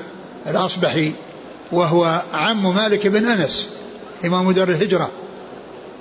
[0.48, 1.12] الأصبحي
[1.72, 3.70] وهو عم مالك بن أنس
[4.26, 5.12] إمام دار الهجرة.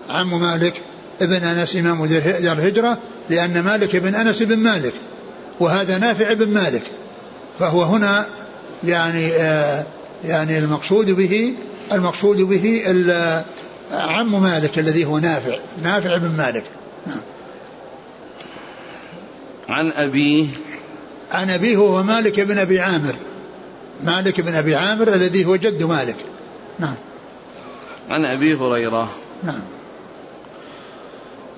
[0.08, 0.82] عم مالك
[1.22, 2.98] ابن أنس إمام دار الهجرة
[3.30, 4.94] لأن مالك بن أنس بن مالك
[5.60, 6.82] وهذا نافع بن مالك.
[7.58, 8.26] فهو هنا
[8.84, 9.84] يعني آه
[10.24, 11.54] يعني المقصود به
[11.92, 12.82] المقصود به
[13.92, 16.64] عم مالك الذي هو نافع نافع بن مالك.
[17.06, 17.20] نعم.
[19.68, 20.46] عن أبيه.
[21.32, 23.14] عن أبيه هو مالك بن أبي عامر.
[24.04, 26.16] مالك بن أبي عامر الذي هو جد مالك.
[26.78, 26.94] نعم.
[28.10, 29.10] عن أبي هريرة.
[29.42, 29.62] نعم.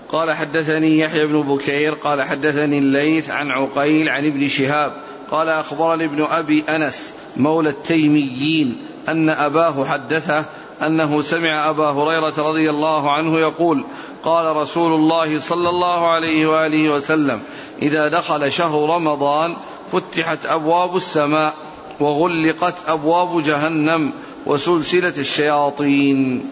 [0.09, 4.93] قال حدثني يحيى بن بكير قال حدثني الليث عن عقيل عن ابن شهاب
[5.31, 10.45] قال أخبرني ابن أبي أنس مولى التيميين أن أباه حدثه
[10.83, 13.85] أنه سمع أبا هريرة رضي الله عنه يقول
[14.25, 17.41] قال رسول الله صلى الله عليه وآله وسلم
[17.83, 19.57] إذا دخل شهر رمضان
[19.93, 21.55] فتحت أبواب السماء
[22.01, 24.13] وغلقت أبواب جهنم
[24.47, 26.51] وسلسلة الشياطين.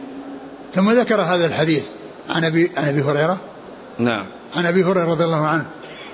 [0.73, 1.85] ثم ذكر هذا الحديث
[2.31, 3.39] عن أبي, عن أبي هريرة.
[3.99, 4.27] نعم.
[4.57, 5.65] عن أبي هريرة رضي الله عنه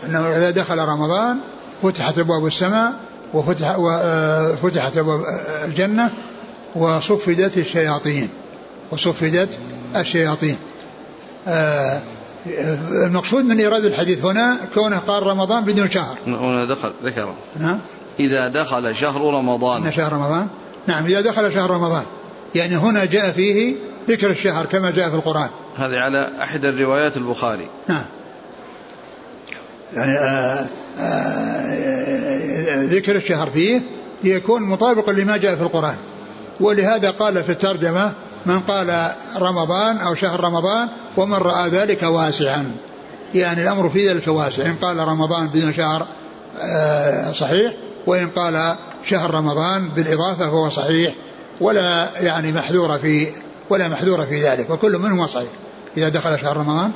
[0.04, 1.38] أنه إذا دخل رمضان
[1.82, 2.92] فتحت أبواب السماء
[3.34, 5.20] وفتح وفتحت أبواب
[5.64, 6.10] الجنة
[6.76, 8.28] وصفدت الشياطين.
[8.90, 9.58] وصفدت
[9.96, 10.56] الشياطين.
[11.48, 12.00] آه،
[13.06, 16.16] المقصود من إيراد الحديث هنا كونه قال رمضان بدون شهر.
[16.26, 17.34] هنا دخل ذكر.
[17.60, 17.80] نعم
[18.20, 19.92] إذا دخل شهر رمضان.
[19.92, 20.48] شهر رمضان.
[20.86, 22.02] نعم إذا دخل شهر رمضان.
[22.54, 23.76] يعني هنا جاء فيه
[24.08, 25.48] ذكر الشهر كما جاء في القرآن.
[25.76, 27.68] هذه على إحدى الروايات البخاري.
[27.88, 28.04] نعم.
[29.92, 30.66] يعني آه، آه،
[32.86, 33.82] ذكر الشهر فيه
[34.24, 35.96] يكون مطابقا لما جاء في القرآن.
[36.60, 38.12] ولهذا قال في الترجمة
[38.46, 42.76] من قال رمضان أو شهر رمضان ومن رأى ذلك واسعا.
[43.34, 44.66] يعني الأمر في ذلك واسع.
[44.66, 46.06] إن قال رمضان بدون شهر
[46.60, 47.72] آه، صحيح
[48.06, 51.14] وإن قال شهر رمضان بالإضافة فهو صحيح
[51.60, 53.28] ولا يعني محذور في
[53.70, 55.48] ولا محذور في ذلك وكل منهما صحيح.
[55.96, 56.90] إذا دخل شهر رمضان.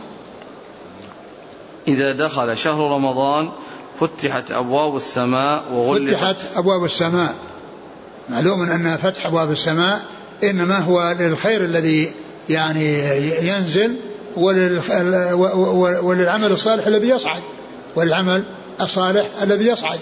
[1.88, 3.50] إذا دخل شهر رمضان
[4.00, 6.14] فتحت أبواب السماء وغلقت.
[6.14, 7.34] فتحت أبواب السماء.
[8.28, 10.00] معلوم أن فتح أبواب السماء
[10.42, 12.12] إنما هو للخير الذي
[12.48, 12.98] يعني
[13.48, 13.96] ينزل
[16.02, 17.42] وللعمل الصالح الذي يصعد
[17.96, 18.44] وللعمل
[18.80, 19.98] الصالح الذي يصعد.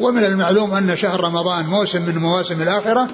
[0.00, 3.08] ومن المعلوم أن شهر رمضان موسم من مواسم الآخرة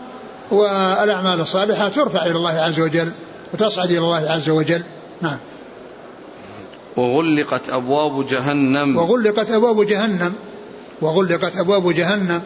[0.51, 3.13] والأعمال الصالحة ترفع إلى الله عز وجل
[3.55, 4.83] وتصعد إلى الله عز وجل.
[5.21, 5.39] نعم.
[6.97, 8.97] وغلقت أبواب جهنم.
[8.97, 10.33] وغلقت أبواب جهنم.
[11.01, 12.43] وغلقت أبواب جهنم.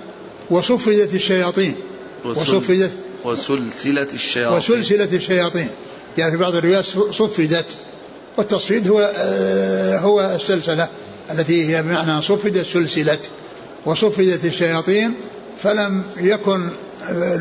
[0.50, 1.74] وصفدت الشياطين.
[2.24, 2.92] وصفدت
[3.24, 4.58] وسلسلة الشياطين.
[4.58, 5.68] وسلسلة الشياطين.
[6.18, 7.76] يعني في بعض الروايات صفدت
[8.36, 10.88] والتصفيد هو آه، هو السلسلة
[11.30, 13.30] التي هي بمعنى صفدت سلسلت.
[13.86, 15.14] وصفدت الشياطين
[15.62, 16.68] فلم يكن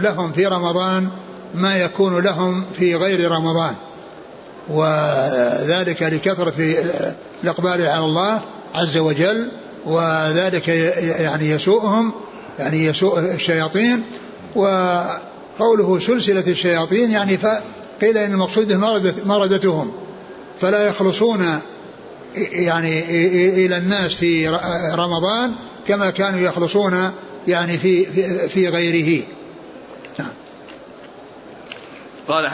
[0.03, 1.09] لهم في رمضان
[1.55, 3.75] ما يكون لهم في غير رمضان.
[4.69, 6.53] وذلك لكثرة
[7.43, 8.41] الإقبال على الله
[8.75, 9.51] عز وجل
[9.85, 10.67] وذلك
[11.19, 12.13] يعني يسوءهم
[12.59, 14.03] يعني يسوء الشياطين.
[14.55, 17.37] وقوله سلسلة الشياطين يعني
[18.01, 18.73] قيل إن المقصود
[19.25, 19.91] مردتهم.
[20.61, 21.59] فلا يخلصون
[22.51, 22.99] يعني
[23.65, 24.49] إلى الناس في
[24.93, 25.55] رمضان
[25.87, 27.11] كما كانوا يخلصون
[27.47, 28.05] يعني في
[28.47, 29.23] في, غيره.
[30.19, 30.29] نعم.
[32.27, 32.45] قال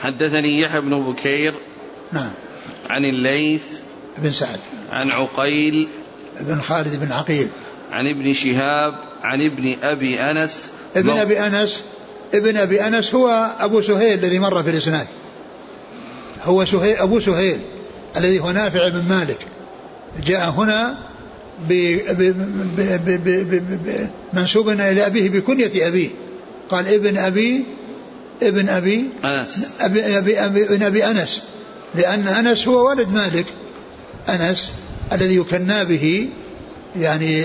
[0.00, 1.54] حدثني يحيى بن بكير
[2.12, 2.30] نعم.
[2.90, 3.62] عن الليث
[4.18, 4.58] بن سعد.
[4.90, 5.88] عن عقيل
[6.40, 7.48] بن خالد بن عقيل.
[7.90, 10.70] عن ابن شهاب عن ابن أبي أنس.
[10.96, 11.82] ابن أبي أنس
[12.34, 15.06] ابن أبي أنس هو أبو سهيل الذي مر في الإسناد.
[16.44, 17.60] هو سهيل أبو سهيل
[18.16, 19.46] الذي هو نافع بن مالك.
[20.24, 20.98] جاء هنا
[24.32, 26.08] منسوبا إلى أبيه بكنية أبيه.
[26.68, 27.64] قال ابن أبي
[28.42, 29.66] ابن أبي أنس.
[29.80, 31.42] أبي أبي, أبي ابن أبي أنس.
[31.94, 33.46] لأن أنس هو والد مالك.
[34.28, 34.72] أنس
[35.12, 36.28] الذي يكنى به
[36.96, 37.42] يعني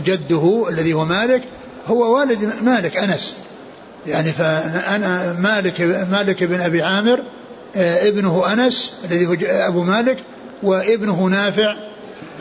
[0.00, 1.42] جده الذي هو مالك
[1.86, 3.34] هو والد مالك أنس.
[4.06, 7.22] يعني فأنا مالك مالك بن أبي عامر
[7.76, 10.18] آه، ابنه أنس الذي هو أبو مالك
[10.62, 11.76] وابنه نافع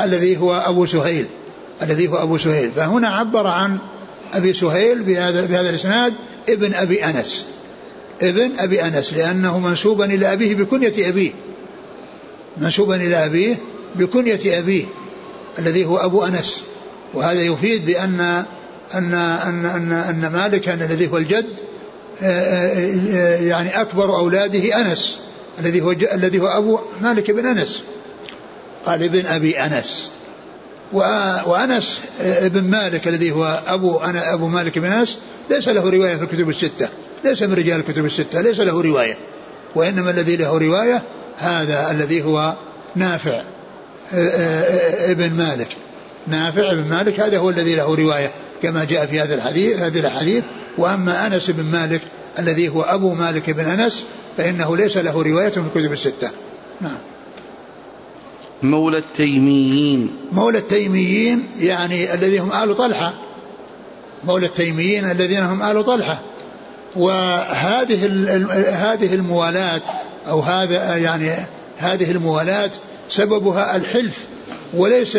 [0.02, 1.26] الذي هو أبو سهيل.
[1.82, 2.72] الذي هو أبو سهيل.
[2.72, 3.78] فهنا عبر عن
[4.34, 6.14] أبي سهيل بهذا بهذا الإسناد
[6.50, 7.46] ابن أبي أنس.
[8.24, 11.32] ابن أبي أنس لأنه منسوبا إلى أبيه بكنية أبيه.
[12.58, 13.56] منسوبا إلى أبيه
[13.96, 14.86] بكنية أبيه
[15.60, 16.62] الذي هو أبو أنس.
[17.14, 18.20] وهذا يفيد بأن
[18.94, 21.50] أن أن أن, أن مالكا الذي هو الجد
[22.22, 22.68] آه،
[23.16, 25.18] آه، يعني أكبر أولاده أنس
[25.60, 27.84] الذي هو الذي هو أبو مالك بن أنس.
[28.86, 30.10] قال ابن أبي أنس.
[30.94, 35.18] وأنس آه، ابن مالك الذي هو أبو أنا أبو مالك بن أنس
[35.50, 36.90] ليس له رواية في الكتب الستة.
[37.24, 39.18] ليس من رجال الكتب الستة ليس له رواية.
[39.76, 41.04] وإنما الذي له رواية
[41.38, 42.56] هذا الذي هو
[42.96, 43.42] نافع
[45.12, 45.68] ابن مالك.
[46.28, 48.32] نافع بن مالك هذا هو الذي له رواية
[48.64, 50.44] كما جاء في هذا الحديث هذه الأحاديث.
[50.78, 52.02] وأما أنس بن مالك
[52.40, 54.06] الذي هو أبو مالك بن أنس
[54.38, 56.30] فإنه ليس له رواية في الكتب الستة.
[56.82, 56.98] نعم.
[58.64, 60.12] مولى التيميين.
[60.32, 63.14] مولى التيميين يعني الذي هم آل طلحة.
[64.24, 66.22] مولى التيميين الذين هم آل طلحة.
[66.96, 68.06] وهذه
[68.72, 69.82] هذه الموالاة
[70.30, 71.36] أو هذا يعني
[71.78, 72.72] هذه الموالاة
[73.10, 74.28] سببها الحلف
[74.74, 75.18] وليس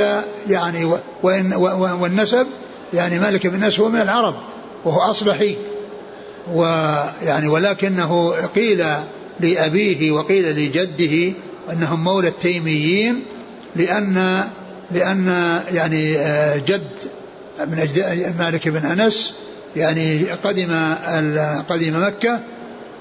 [0.49, 0.91] يعني
[1.23, 1.55] وإن
[2.01, 2.47] والنسب
[2.95, 4.35] يعني مالك بن انس هو من العرب
[4.85, 5.57] وهو أصبحي.
[6.53, 8.85] ويعني ولكنه قيل
[9.41, 11.37] لأبيه وقيل لجده
[11.73, 13.25] أنهم مولى التيميين
[13.77, 14.45] لأن
[14.91, 16.91] لأن يعني آه، جد
[17.61, 19.35] من مالك بن أنس
[19.77, 20.95] يعني قدم
[21.69, 22.41] قدم مكة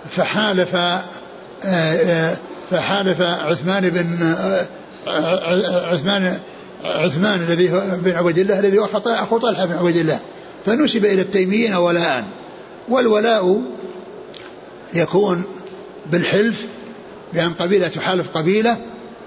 [0.09, 1.01] فحالف آه،
[1.65, 2.37] آه،
[2.71, 4.35] فحالف عثمان بن
[5.91, 6.39] عثمان
[6.83, 10.19] عثمان الذي بن عبيد الله الذي هو أخو طلحة بن عبيد الله.
[10.65, 12.25] فنسب إلى التيميين ولاء
[12.89, 13.61] والولاء
[14.93, 15.43] يكون
[16.11, 16.67] بالحلف
[17.33, 18.77] بأن قبيلة تحالف قبيلة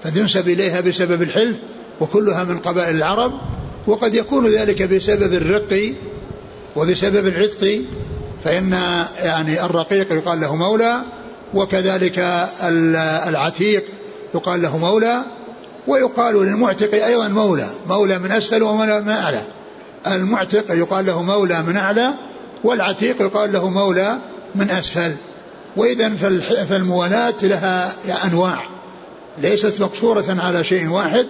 [0.03, 1.55] فتنسب إليها بسبب الحلف
[1.99, 3.31] وكلها من قبائل العرب
[3.87, 5.93] وقد يكون ذلك بسبب الرق
[6.77, 7.81] وبسبب العتق
[8.43, 8.71] فإن
[9.23, 11.01] يعني الرقيق يقال له مولى
[11.53, 12.47] وكذلك
[13.27, 13.83] العتيق
[14.35, 15.21] يقال له مولى
[15.87, 19.41] ويقال للمعتق أيضا مولى مولى من أسفل ومولى من أعلى.
[20.07, 22.13] المعتق يقال له مولى من أعلى
[22.63, 24.17] والعتيق يقال له مولى
[24.55, 25.15] من أسفل
[25.75, 26.09] وإذا
[26.69, 27.91] فالموالاة لها
[28.25, 28.63] أنواع
[29.41, 31.27] ليست مقصورة على شيء واحد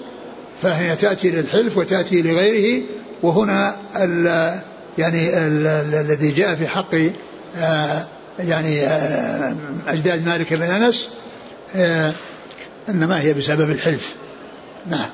[0.62, 2.84] فهي تأتي للحلف وتأتي لغيره
[3.24, 3.76] وهنا
[4.98, 6.96] يعني ال الذي جاء في حق
[7.58, 8.06] آه،
[8.40, 9.56] يعني آه،
[9.88, 11.10] أجداد مالك بن أنس
[11.76, 12.14] آه،
[12.90, 14.16] إنما هي بسبب الحلف.
[14.88, 15.10] نعم.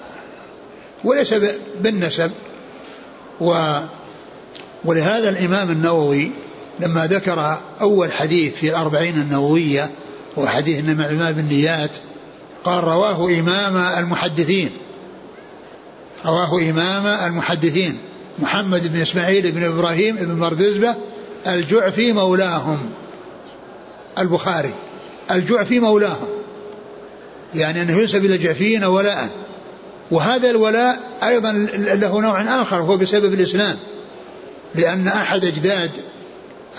[1.04, 1.34] وليس
[1.82, 2.32] بالنسب.
[3.42, 3.78] و
[4.86, 6.32] ولهذا الإمام النووي
[6.80, 9.90] لما ذكر أول حديث في الأربعين النووية
[10.38, 11.92] وحديث إنما الإمام بالنيات
[12.64, 14.72] قال رواه إمام المحدثين.
[16.26, 18.13] رواه إمام المحدثين.
[18.40, 20.96] محمد بن إسماعيل بن إبراهيم بن مردزبة
[21.48, 22.90] الجعفي مولاهم.
[24.18, 24.74] البخاري.
[25.32, 26.28] الجعفي مولاهم.
[27.56, 29.30] يعني أنه ينسب إلى الجعفيين ولاء.
[30.12, 33.78] وهذا الولاء أيضا له نوع آخر هو بسبب الإسلام.
[34.76, 35.92] لأن أحد أجداد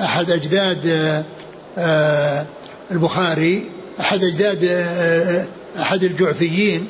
[0.01, 1.25] أحد أجداد آه،
[1.79, 2.47] آه،
[2.91, 5.47] البخاري أحد أجداد آه،
[5.79, 6.87] أحد الجعفيين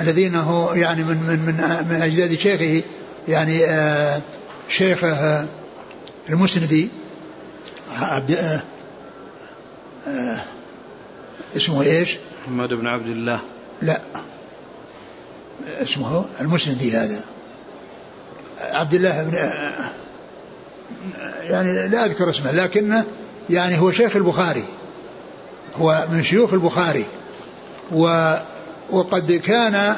[0.00, 2.82] الذين هو يعني من من من, من أجداد شيخه
[3.28, 3.66] يعني
[4.68, 5.46] شيخه
[6.28, 6.88] المسندي
[8.00, 8.60] عبد
[11.56, 13.40] اسمه إيش؟ محمد بن عبد الله.
[13.82, 14.00] لا
[15.66, 17.20] اسمه المسندي هذا.
[18.60, 19.34] عبد الله بن
[21.40, 23.04] يعني لا أذكر اسمه لكنه
[23.50, 24.64] يعني هو شيخ البخاري.
[25.76, 27.04] هو من شيوخ البخاري.
[27.92, 28.34] و
[28.90, 29.96] وقد كان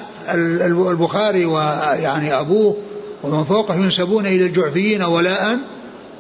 [0.64, 2.76] البخاري ويعني أبوه
[3.22, 5.58] ومن فوقه ينسبون إلى الجعفيين ولاء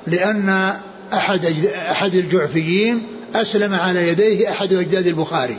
[0.06, 0.74] لأن
[1.12, 3.02] أحد أحد الجعفيين
[3.34, 5.56] أسلم على يديه أحد أجداد البخاري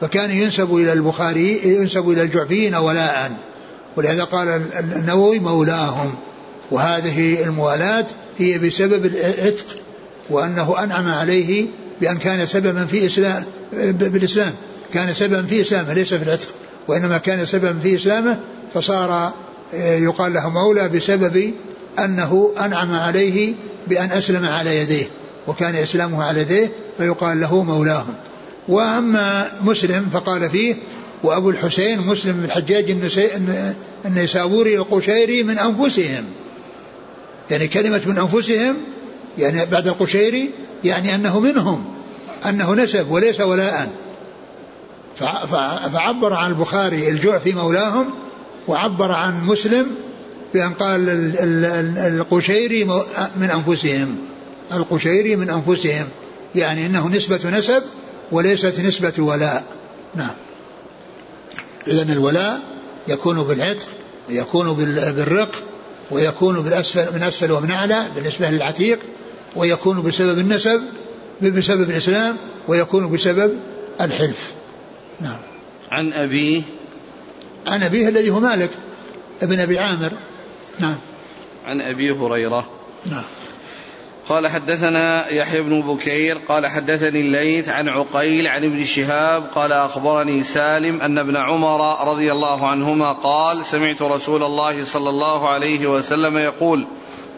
[0.00, 3.32] فكان ينسب إلى البخاري ينسب إلى الجعفيين ولاء.
[3.96, 4.62] ولهذا قال
[4.96, 6.14] النووي مولاهم.
[6.70, 8.06] وهذه الموالاة
[8.38, 9.66] هي بسبب العتق
[10.30, 11.66] وأنه أنعم عليه
[12.00, 14.52] بأن كان سببا في إسلام بالإسلام.
[14.94, 16.48] كان سببا في إسلامه ليس في العتق.
[16.88, 18.38] وإنما كان سببا في إسلامه
[18.74, 19.32] فصار
[19.78, 21.52] يقال له مولى بسبب
[21.98, 23.54] أنه أنعم عليه
[23.86, 25.06] بأن أسلم على يديه
[25.46, 28.14] وكان إسلامه على يديه فيقال له مولاهم.
[28.68, 30.76] وأما مسلم فقال فيه
[31.22, 32.96] وأبو الحسين مسلم بن الحجاج
[34.04, 36.24] النيسابوري القشيري من أنفسهم.
[37.50, 38.76] يعني كلمة من أنفسهم
[39.38, 40.50] يعني بعد القشيري
[40.84, 41.84] يعني أنه منهم
[42.48, 43.90] أنه نسب وليس ولاء.
[45.92, 48.10] فعبر عن البخاري الجوع في مولاهم
[48.68, 49.86] وعبر عن مسلم
[50.54, 51.00] بأن قال
[51.98, 52.84] القشيري
[53.36, 54.18] من أنفسهم.
[54.72, 56.06] القشيري من أنفسهم.
[56.54, 57.82] يعني أنه نسبة نسب
[58.32, 59.64] وليست نسبة ولاء.
[60.14, 60.34] نعم.
[61.86, 62.60] إذا الولاء
[63.08, 63.86] يكون بالعتق
[64.28, 64.72] ويكون
[65.16, 65.54] بالرق
[66.10, 68.98] ويكون بالأسفل من أسفل ومن أعلى بالنسبة للعتيق
[69.56, 70.80] ويكون بسبب النسب
[71.42, 72.36] بسبب الإسلام
[72.68, 73.58] ويكون بسبب
[74.00, 74.52] الحلف.
[75.20, 75.38] نعم.
[75.90, 76.62] عن أبيه
[77.66, 78.70] عن أبيه الذي هو مالك
[79.42, 80.12] ابن أبي عامر.
[80.80, 80.96] نعم.
[81.66, 82.68] عن أبي هريرة.
[83.06, 83.24] نعم.
[84.28, 90.44] قال حدثنا يحيى بن بكير قال حدثني الليث عن عقيل عن ابن شهاب قال أخبرني
[90.44, 96.38] سالم أن ابن عمر رضي الله عنهما قال سمعت رسول الله صلى الله عليه وسلم
[96.38, 96.86] يقول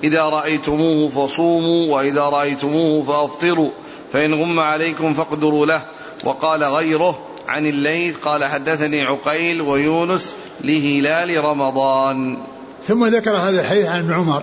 [0.05, 3.71] إذا رأيتموه فصوموا وإذا رأيتموه فأفطروا
[4.13, 5.83] فإن غم عليكم فاقدروا له
[6.25, 12.39] وقال غيره عن الليث قال حدثني عقيل ويونس لهلال رمضان.
[12.87, 14.43] ثم ذكر هذا الحديث عن ابن عمر.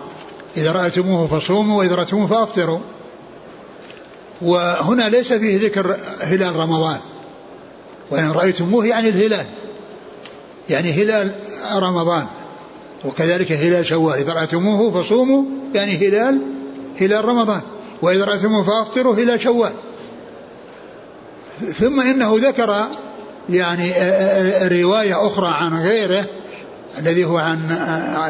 [0.57, 2.79] إذا رأيتموه فصوموا وإذا رأيتموه فأفطروا.
[4.41, 6.99] وهنا ليس فيه ذكر هلال رمضان.
[8.11, 9.45] وإن رأيتموه يعني الهلال.
[10.69, 11.31] يعني هلال
[11.75, 12.25] رمضان.
[13.05, 14.17] وكذلك هلال شوال.
[14.17, 16.41] إذا رأيتموه فصوموا يعني هلال
[17.01, 17.61] هلال رمضان.
[18.01, 19.71] وإذا رأيتموه فأفطروا هلال شوال.
[21.65, 22.87] ثم إنه ذكر
[23.49, 23.93] يعني
[24.81, 26.25] رواية أخرى عن غيره
[26.99, 27.59] الذي هو عن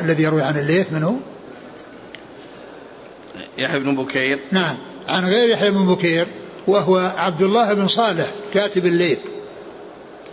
[0.06, 1.20] الذي يروي عن الليث منه.
[3.58, 4.40] يحيى بن بكير.
[4.52, 6.28] نعم عن غير يحيى بن بكير
[6.68, 9.18] وهو عبد الله بن صالح كاتب الليل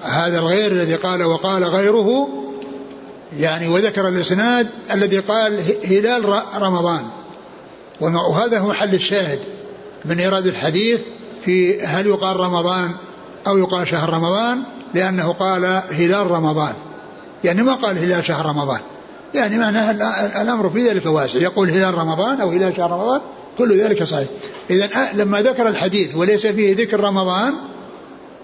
[0.02, 2.28] هذا الغير الذي قال وقال غيره
[3.38, 7.04] يعني وذكر الإسناد الذي قال هلال رمضان.
[8.00, 9.40] وهذا هو محل الشاهد
[10.04, 11.00] من إيراد الحديث
[11.44, 12.90] في هل يقال رمضان
[13.46, 14.62] أو يقال شهر رمضان؟
[14.94, 16.74] لأنه قال هلال رمضان.
[17.44, 18.80] يعني ما قال هلال شهر رمضان.
[19.34, 21.38] يعني معناها الأمر في ذلك واسع.
[21.38, 23.20] يقول هلال رمضان أو هلال شهر رمضان
[23.58, 24.28] كل ذلك صحيح.
[24.70, 27.54] اذا لما ذكر الحديث وليس فيه ذكر رمضان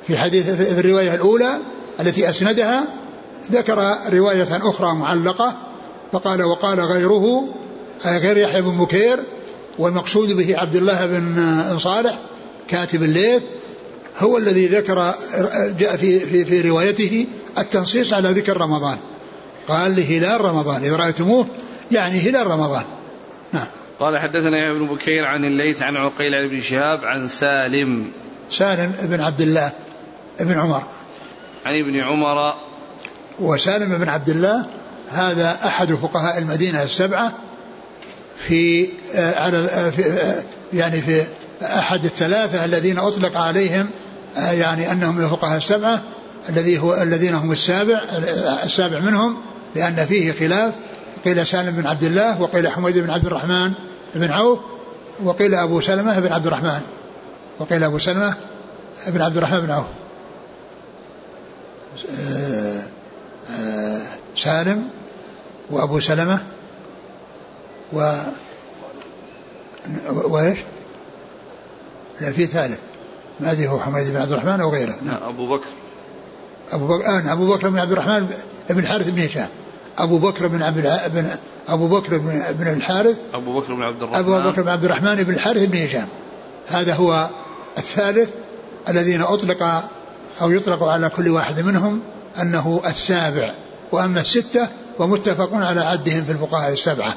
[0.06, 1.58] في حديث في الرواية الأولى
[2.00, 2.84] التي أسندها
[3.52, 5.54] ذكر رواية أخرى معلقة
[6.12, 7.48] فقال وقال غيره
[8.04, 9.18] غير يحيى بن بكير
[9.78, 12.18] والمقصود به عبد الله بن صالح
[12.68, 13.42] كاتب الليث
[14.18, 15.14] هو الذي ذكر
[15.78, 17.26] جاء في في في روايته
[17.58, 18.98] التنصيص على ذكر رمضان.
[19.68, 21.46] قال لهلال رمضان إذا رأيتموه
[21.92, 22.84] يعني هلال رمضان.
[23.52, 23.66] نعم.
[24.00, 28.12] قال حدثنا يا ابن بكير عن الليث عن عقيل عن ابن شهاب عن سالم.
[28.50, 29.72] سالم بن عبد الله
[30.40, 30.82] بن عمر.
[31.66, 32.54] عن ابن عمر.
[33.40, 34.66] وسالم بن عبد الله
[35.12, 37.32] هذا أحد فقهاء المدينة السبعة
[38.38, 40.42] في آه، على آه، في آه،
[40.72, 41.26] يعني في
[41.62, 43.90] أحد الثلاثة الذين أطلق عليهم
[44.36, 46.02] يعني أنهم الفقهاء السبعة
[46.48, 48.02] الذي هو الذين هم السابع
[48.64, 49.36] السابع منهم
[49.74, 50.74] لأن فيه خلاف.
[51.24, 53.72] قيل سالم بن عبد الله وقيل حميد بن عبد الرحمن
[54.14, 54.58] بن عوف
[55.24, 56.80] وقيل أبو سلمة بن عبد الرحمن.
[57.58, 58.34] وقيل أبو سلمة
[59.06, 59.86] بن عبد الرحمن بن عوف.
[64.36, 64.88] سالم
[65.70, 66.38] وأبو سلمة
[67.92, 68.16] و
[70.06, 70.58] وإيش؟
[72.20, 72.78] لا في ثالث.
[73.40, 74.96] ما أدري هو حميد بن عبد الرحمن أو غيره.
[75.02, 75.16] نعم.
[75.28, 75.66] أبو بكر.
[76.72, 78.30] أبو بكر آه أبو بكر بن عبد الرحمن
[78.70, 79.48] بن الحارث بن هشام.
[79.98, 81.30] أبو بكر بن عبد بن
[81.68, 83.16] أبو بكر بن, بن الحارث.
[83.34, 84.18] أبو بكر بن عبد الرحمن.
[84.18, 86.08] ابو بكر بن عبد الرحمن بن الحارث بن هشام.
[86.68, 87.28] هذا هو
[87.78, 88.30] الثالث
[88.88, 89.62] الذين أطلق
[90.42, 92.00] أو يطلق على كل واحد منهم
[92.40, 93.52] أنه السابع.
[93.92, 97.14] وأما الستة ومتفق على عدهم في الفقهاء السبعة.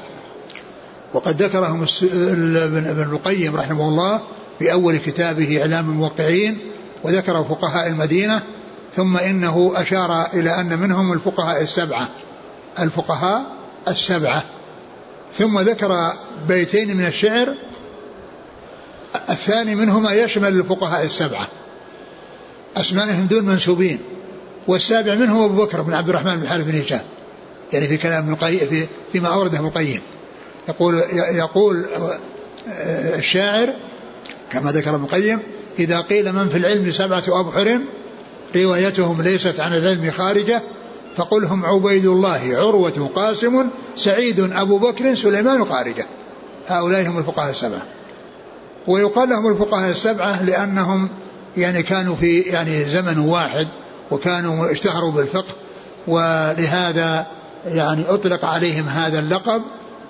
[1.14, 4.20] وقد ذكرهم ابن القيم رحمه الله
[4.60, 6.58] في أول كتابه إعلام الموقعين
[7.04, 8.42] وذكر فقهاء المدينة
[8.96, 12.08] ثم إنه أشار إلى أن منهم الفقهاء السبعة
[12.78, 13.46] الفقهاء
[13.88, 14.42] السبعة.
[15.38, 16.12] ثم ذكر
[16.48, 17.54] بيتين من الشعر
[19.30, 21.48] الثاني منهما يشمل الفقهاء السبعة.
[22.76, 23.98] أسمائهم دون منسوبين
[24.68, 27.02] والسابع منهم أبو بكر بن عبد الرحمن بن حارث بن هشام.
[27.72, 30.00] يعني في كلام ابن القيم في فيما أورده ابن القيم.
[30.68, 31.02] يقول
[31.34, 31.86] يقول
[33.18, 33.68] الشاعر
[34.52, 35.40] كما ذكر ابن القيم
[35.78, 37.80] إذا قيل من في العلم سبعة أبحر
[38.56, 40.62] روايتهم ليست عن العلم خارجة
[41.16, 46.06] فقل هم عبيد الله عروة قاسم سعيد أبو بكر سليمان خارجة.
[46.68, 47.82] هؤلاء هم الفقهاء السبعة.
[48.86, 51.08] ويقال لهم الفقهاء السبعة لأنهم
[51.56, 53.68] يعني كانوا في يعني زمن واحد
[54.10, 55.54] وكانوا اشتهروا بالفقه
[56.06, 57.26] ولهذا
[57.66, 59.62] يعني أطلق عليهم هذا اللقب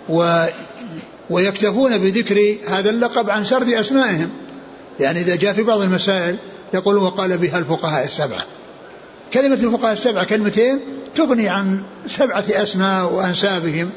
[0.09, 0.45] و
[1.31, 4.31] ويكتفون بذكر هذا اللقب عن سرد أسمائهم.
[5.01, 6.37] يعني إذا جاء في بعض المسائل
[6.75, 8.45] يقول وقال بها الفقهاء السبعة.
[9.35, 10.81] كلمة الفقهاء السبعة كلمتين
[11.15, 13.91] تغني عن سبعة أسماء وأنسابهم.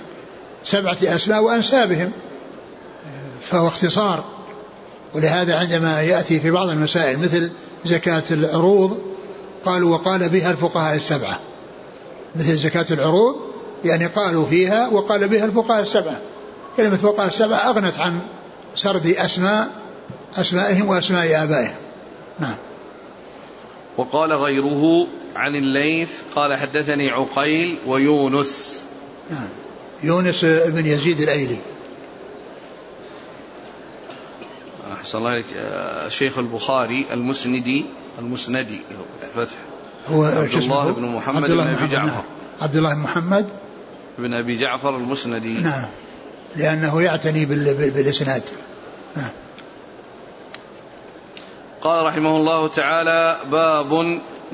[0.64, 2.12] سبعة أسماء وأنسابهم.
[3.42, 4.24] فهو اختصار.
[5.14, 7.52] ولهذا عندما يأتي في بعض المسائل مثل
[7.86, 8.98] زكاة العروض
[9.66, 11.40] قالوا وقال بها الفقهاء السبعة.
[12.36, 13.36] مثل زكاة العروض
[13.86, 16.20] يعني قالوا فيها وقال بها الفقهاء السبعة.
[16.78, 18.20] كلمة الفقهاء السبعة أغنت عن
[18.76, 19.72] سرد أسماء
[20.38, 21.76] أسمائهم وأسماء آبائهم.
[22.40, 22.56] نعم.
[23.98, 28.84] وقال غيره عن الليث قال حدثني عقيل ويونس.
[29.30, 29.50] نعم.
[30.04, 31.58] يونس بن يزيد الأيلي.
[34.94, 37.86] أحسن الله عليك الشيخ البخاري المسندي
[38.20, 38.82] المسندي
[39.36, 39.56] فتح.
[40.10, 42.24] هو عبد الله بن محمد بن أبي جعفر.
[42.62, 43.50] عبد الله بن محمد.
[44.18, 45.54] بن أبي جعفر المسندي.
[45.54, 45.86] نعم.
[46.56, 48.44] لأنه يعتني بالإسناد.
[49.16, 49.30] نعم
[51.82, 53.94] قال رحمه الله تعالى باب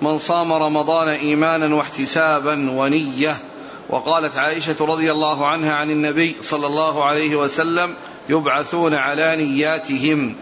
[0.01, 3.37] من صام رمضان إيمانا واحتسابا ونية.
[3.89, 7.95] وقالت عائشة رضي الله عنها عن النبي صلى الله عليه وسلم
[8.29, 10.35] يبعثون على نياتهم.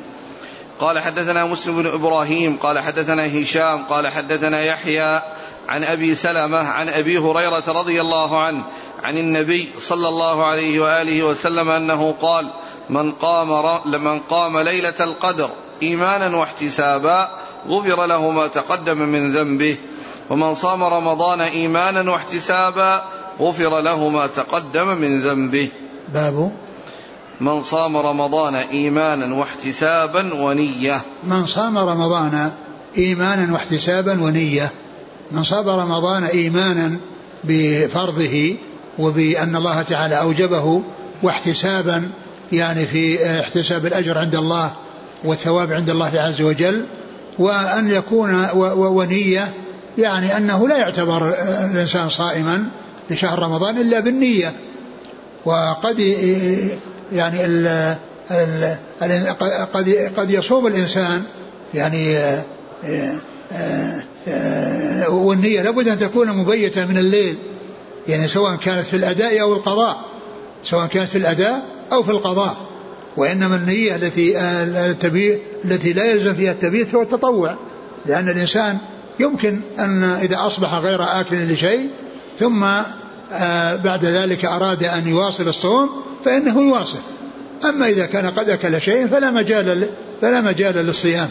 [0.80, 5.22] قال حدثنا مسلم بن إبراهيم قال حدثنا هشام قال حدثنا يحيى
[5.68, 8.64] عن أبي سلمة عن أبي هريرة رضي الله عنه
[9.04, 12.50] عن النبي صلى الله عليه وآله وسلم أنه قال
[12.90, 13.50] من قام
[13.92, 15.50] من قام ليلة القدر
[15.84, 17.30] إيمانا واحتسابا
[17.68, 19.78] غفر له ما تقدم من ذنبه
[20.30, 23.04] ومن صام رمضان إيمانا واحتسابا
[23.40, 25.70] غفر له ما تقدم من ذنبه.
[26.14, 26.52] باب
[27.42, 31.02] من صام رمضان إيمانا واحتسابا ونية.
[31.24, 32.52] من صام رمضان
[32.98, 34.72] إيمانا واحتسابا ونية.
[35.32, 37.00] من صام رمضان إيمانا
[37.44, 38.56] بفرضه
[39.00, 40.82] وبأن الله تعالى أوجبه
[41.24, 42.10] واحتسابا
[42.52, 44.72] يعني في احتساب الأجر عند الله
[45.24, 46.86] والثواب عند الله عز وجل
[47.40, 49.54] وأن يكون ونية
[49.98, 51.34] يعني أنه لا يعتبر
[51.72, 52.70] الإنسان صائما
[53.10, 54.54] لشهر رمضان إلا بالنية.
[55.46, 56.00] وقد
[57.12, 57.96] يعني ال
[59.02, 59.36] ال
[59.74, 61.24] قد قد يصوم الإنسان
[61.74, 62.18] يعني
[65.10, 67.36] والنية لابد أن تكون مبيتة من الليل.
[68.08, 70.02] يعني سواء كانت في الأداء أو القضاء
[70.64, 72.68] سواء كانت في الأداء أو في القضاء.
[73.18, 74.40] وإنما النية التي
[75.66, 77.56] التي لا يلزم فيها التبيت هو التطوع
[78.06, 78.78] لأن الإنسان
[79.20, 81.90] يمكن أن إذا أصبح غير آكل لشيء
[82.40, 82.64] ثم
[83.34, 85.90] آه، بعد ذلك أراد أن يواصل الصوم
[86.26, 87.00] فإنه يواصل.
[87.66, 89.90] أما إذا كان قد أكل شيء فلا مجال
[90.22, 91.30] فلا مجال للصيام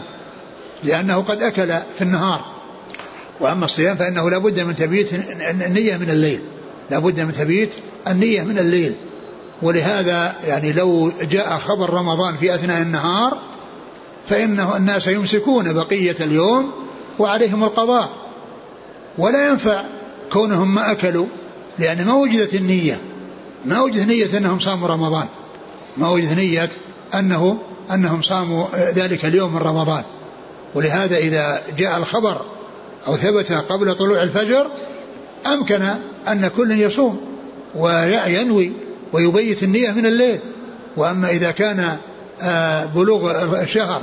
[0.83, 1.67] لأنه قد أكل
[1.97, 2.45] في النهار.
[3.39, 6.41] وأما الصيام فإنه لا بد من تبييت النية من الليل.
[6.89, 7.75] لا بد من تبييت
[8.07, 8.93] النية من الليل.
[9.61, 13.37] ولهذا يعني لو جاء خبر رمضان في أثناء النهار
[14.29, 16.71] فإنه الناس يمسكون بقية اليوم
[17.19, 18.09] وعليهم القضاء.
[19.17, 19.83] ولا ينفع
[20.33, 21.25] كونهم ما أكلوا
[21.79, 23.01] لأن ما وجدت النية.
[23.65, 25.27] ما وجدت نية أنهم صاموا رمضان.
[25.97, 26.69] ما وجدت نية
[27.13, 27.57] أنه
[27.93, 30.03] أنهم صاموا ذلك اليوم من رمضان.
[30.75, 32.41] ولهذا إذا جاء الخبر
[33.07, 34.67] أو ثبت قبل طلوع الفجر
[35.47, 35.81] أمكن
[36.31, 37.21] أن كل يصوم
[37.75, 38.71] وينوي
[39.13, 40.39] ويبيت النية من الليل.
[40.97, 41.97] وأما إذا كان
[42.41, 44.01] آه، بلوغ الشهر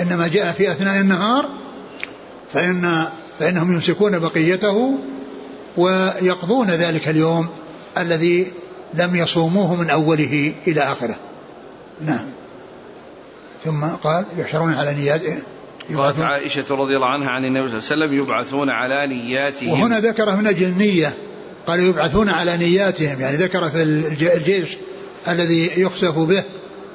[0.00, 1.48] إنما جاء في أثناء النهار
[2.52, 3.08] فإن
[3.38, 4.98] فإنهم يمسكون بقيته
[5.76, 7.48] ويقضون ذلك اليوم
[7.98, 8.52] الذي
[8.94, 11.16] لم يصوموه من أوله إلى آخره.
[12.00, 12.26] نعم.
[13.64, 15.22] ثم قال يحشرون على نيات
[15.96, 19.70] قالت عائشة رضي الله عنها عن النبي صلى الله عليه وسلم يبعثون على نياتهم.
[19.70, 21.14] وهنا ذكر من أجل النية
[21.66, 24.68] قال يبعثون على نياتهم يعني ذكر في الجيش
[25.28, 26.44] الذي يخسف به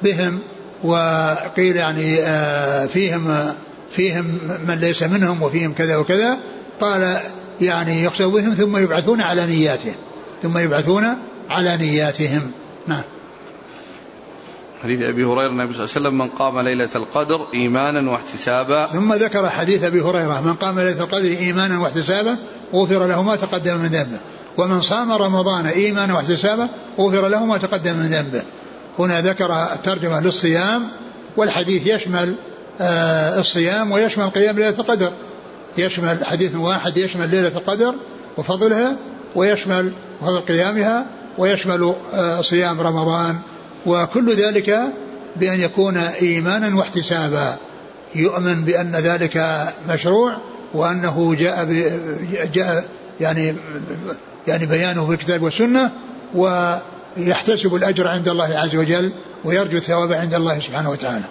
[0.03, 0.39] بهم
[0.83, 3.53] وقيل يعني آه، فيهم
[3.91, 6.37] فيهم من ليس منهم وفيهم كذا وكذا
[6.81, 7.19] قال
[7.61, 9.95] يعني يخسف بهم ثم يبعثون على نياتهم
[10.41, 11.03] ثم يبعثون
[11.49, 12.51] على نياتهم.
[12.87, 13.01] نعم.
[14.83, 18.85] حديث أبي هريرة النبي صلى الله عليه وسلم من قام ليلة القدر إيمانا واحتسابا.
[18.85, 22.37] ثم ذكر حديث أبي هريرة من قام ليلة القدر إيمانا واحتسابا
[22.73, 24.19] غفر له ما تقدم من ذنبه.
[24.57, 28.41] ومن صام رمضان إيمانا واحتسابا غفر له ما تقدم من ذنبه.
[28.99, 30.91] هنا ذكر الترجمه للصيام
[31.37, 32.35] والحديث يشمل
[32.81, 35.11] آه الصيام ويشمل قيام ليلة القدر.
[35.77, 37.95] يشمل حديث واحد يشمل ليلة القدر
[38.37, 38.95] وفضلها
[39.35, 41.05] ويشمل فضل قيامها
[41.37, 43.39] ويشمل آه صيام رمضان.
[43.85, 44.79] وكل ذلك
[45.35, 47.55] بأن يكون إيمانا واحتسابا.
[48.15, 50.37] يؤمن بأن ذلك مشروع
[50.73, 51.65] وأنه جاء
[52.53, 52.85] جاء
[53.21, 53.55] يعني
[54.47, 55.91] يعني بيانه في الكتاب والسنة
[56.35, 59.13] ويحتسب الأجر عند الله عز وجل
[59.43, 61.25] ويرجو الثواب عند الله سبحانه وتعالى.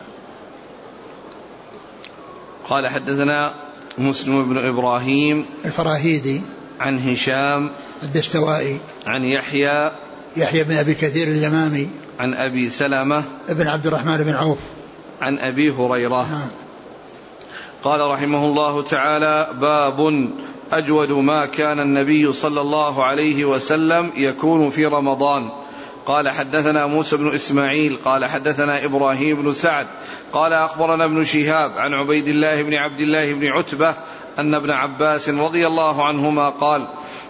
[2.69, 3.55] قال حدثنا
[3.99, 6.43] مسلم بن إبراهيم الفراهيدي
[6.81, 7.71] عن هشام
[8.03, 9.91] الدستوائي عن يحيى
[10.37, 11.89] يحيى بن أبي كثير اليمامي
[12.21, 14.59] عن أبي سلمة بن عبد الرحمن بن عوف.
[15.21, 16.31] عن أبي هريرة.
[16.31, 16.49] نعم.
[17.85, 20.31] قال رحمه الله تعالى باب
[20.73, 25.51] أجود ما كان النبي صلى الله عليه وسلم يكون في رمضان.
[26.07, 29.87] قال حدثنا موسى بن إسماعيل قال حدثنا إبراهيم بن سعد
[30.33, 33.95] قال أخبرنا ابن شهاب عن عبيد الله بن عبد الله بن عتبة
[34.39, 36.87] أن ابن عباس رضي الله عنهما قال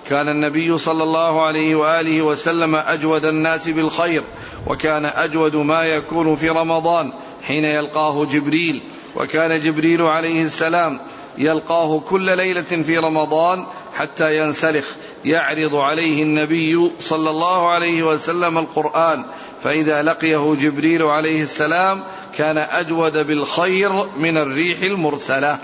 [0.08, 4.24] كان النبي صلى الله عليه وآله وسلم أجود الناس بالخير
[4.66, 7.12] وكان أجود ما يكون في رمضان
[7.42, 8.80] حين يلقاه جبريل
[9.16, 11.00] وكان جبريل عليه السلام
[11.38, 14.84] يلقاه كل ليلة في رمضان حتى ينسلخ.
[15.24, 19.24] يعرض عليه النبي صلى الله عليه وسلم القرآن.
[19.62, 22.04] فإذا لقيه جبريل عليه السلام
[22.36, 25.58] كان أجود بالخير من الريح المرسلة.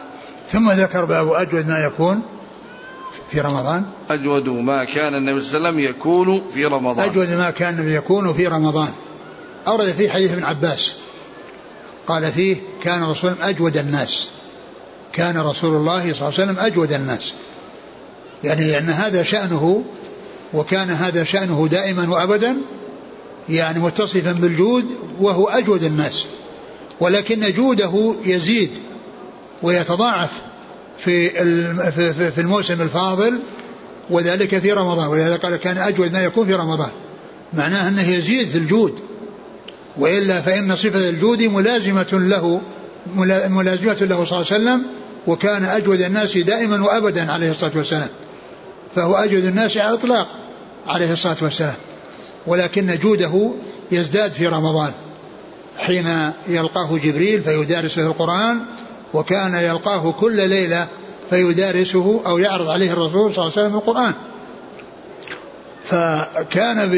[0.48, 2.22] ثم ذكر باب أجود ما يكون
[3.30, 3.84] في رمضان.
[4.10, 7.08] أجود ما كان النبي صلى الله عليه وسلم يكون في رمضان.
[7.08, 8.88] أجود ما كان يكون في رمضان.
[9.66, 10.94] أورد فيه حديث ابن عباس.
[12.06, 14.30] قال فيه كان رسول أجود الناس.
[15.12, 17.32] كان رسول الله صلى الله عليه وسلم أجود الناس.
[18.44, 19.84] يعني أن هذا شأنه
[20.54, 22.56] وكان هذا شأنه دائما وأبدا
[23.48, 24.84] يعني متصفا بالجود
[25.20, 26.26] وهو أجود الناس.
[27.00, 28.70] ولكن جوده يزيد
[29.62, 30.30] ويتضاعف
[30.98, 31.28] في
[32.32, 33.38] في الموسم الفاضل
[34.10, 35.06] وذلك في رمضان.
[35.06, 36.90] ولهذا قال كان أجود ما يكون في رمضان.
[37.52, 38.98] معناه أنه يزيد في الجود.
[39.98, 42.60] وإلا فإن صفة الجود ملازمة له
[43.48, 44.82] ملازمة له صلى الله عليه وسلم
[45.26, 48.08] وكان أجود الناس دائما وأبدا عليه الصلاة والسلام.
[48.94, 50.28] فهو أجود الناس على الإطلاق
[50.86, 51.74] عليه الصلاة والسلام.
[52.46, 53.50] ولكن جوده
[53.92, 54.92] يزداد في رمضان.
[55.78, 58.60] حين يلقاه جبريل فيدارسه القرآن
[59.14, 60.88] وكان يلقاه كل ليلة
[61.30, 64.12] فيدارسه أو يعرض عليه الرسول صلى الله عليه وسلم القرآن.
[65.84, 66.88] فكان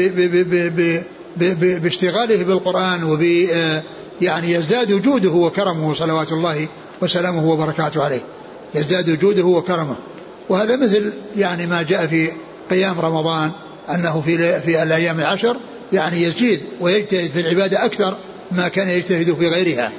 [1.79, 3.21] باشتغاله بالقرآن وب
[4.21, 6.67] يعني يزداد جوده وكرمه صلوات الله
[7.01, 8.21] وسلامه وبركاته عليه.
[8.75, 9.95] يزداد جوده وكرمه.
[10.49, 12.31] وهذا مثل يعني ما جاء في
[12.69, 13.51] قيام رمضان
[13.89, 15.57] أنه في في الأيام العشر
[15.93, 18.17] يعني يزيد ويجتهد في العبادة أكثر
[18.51, 19.91] ما كان يجتهد في غيرها.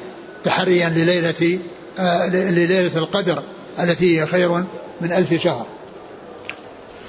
[0.44, 1.58] تحريا لليلة
[1.98, 3.42] آه، لليلة القدر
[3.80, 4.52] التي هي خير
[5.00, 5.66] من ألف شهر.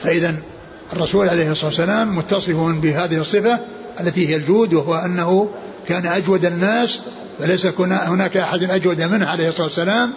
[0.04, 0.36] فإذا
[0.94, 3.60] الرسول عليه الصلاة والسلام متصف بهذه الصفة
[4.00, 5.50] التي هي الجود وهو أنه
[5.88, 7.00] كان أجود الناس
[7.40, 10.14] فليس هناك أحد أجود منه عليه الصلاة والسلام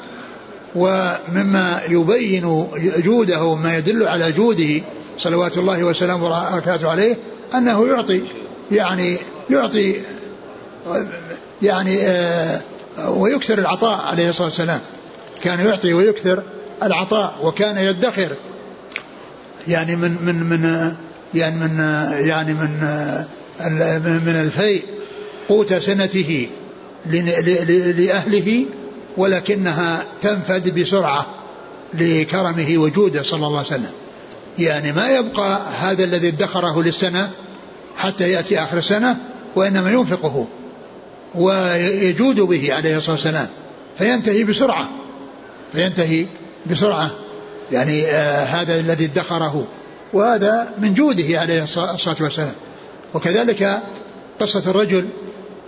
[0.74, 4.82] ومما يبين جوده وما يدل على جوده
[5.18, 7.16] صلوات الله وسلامه وبركاته عليه
[7.54, 8.22] أنه يعطي
[8.72, 9.16] يعني
[9.50, 9.96] يعطي
[11.62, 12.60] يعني آه
[13.08, 14.80] ويكثر العطاء عليه الصلاة والسلام.
[15.42, 16.42] كان يعطي ويكثر
[16.82, 18.32] العطاء وكان يدخر.
[19.68, 20.92] يعني من من من
[21.34, 21.78] يعني من
[22.26, 22.70] يعني من
[24.26, 24.84] من الفيء
[25.48, 26.48] قوت سنته.
[27.06, 28.66] لأهله
[29.16, 31.26] ولكنها تنفد بسرعة
[31.94, 33.90] لكرمه وجوده صلى الله عليه وسلم.
[34.58, 37.30] يعني ما يبقى هذا الذي ادخره للسنة
[37.96, 39.16] حتى يأتي آخر السنة
[39.56, 40.46] وإنما ينفقه
[41.34, 43.48] ويجود به عليه الصلاة والسلام.
[43.98, 44.88] فينتهي بسرعة
[45.72, 46.26] فينتهي
[46.70, 47.10] بسرعة.
[47.72, 49.66] يعني آه هذا الذي ادخره
[50.12, 52.54] وهذا من جوده عليه الصلاة والسلام.
[53.14, 53.82] وكذلك
[54.40, 55.08] قصة الرجل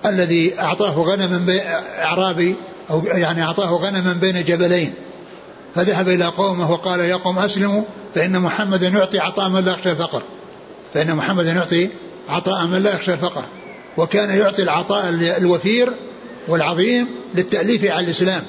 [0.07, 1.61] الذي أعطاه غنما
[2.03, 2.57] أعرابي
[2.91, 4.95] أو يعني أعطاه غنما بين جبلين.
[5.75, 7.83] فذهب إلى قومه وقال يا قوم أسلموا
[8.15, 10.23] فإن محمدا يعطي عطاء من لا يخشى الفقر.
[10.95, 11.89] فإن محمدا يعطي
[12.29, 13.45] عطاء من لا يخشى الفقر.
[13.97, 15.93] وكان يعطي العطاء الوفير
[16.49, 18.43] والعظيم للتأليف على الإسلام.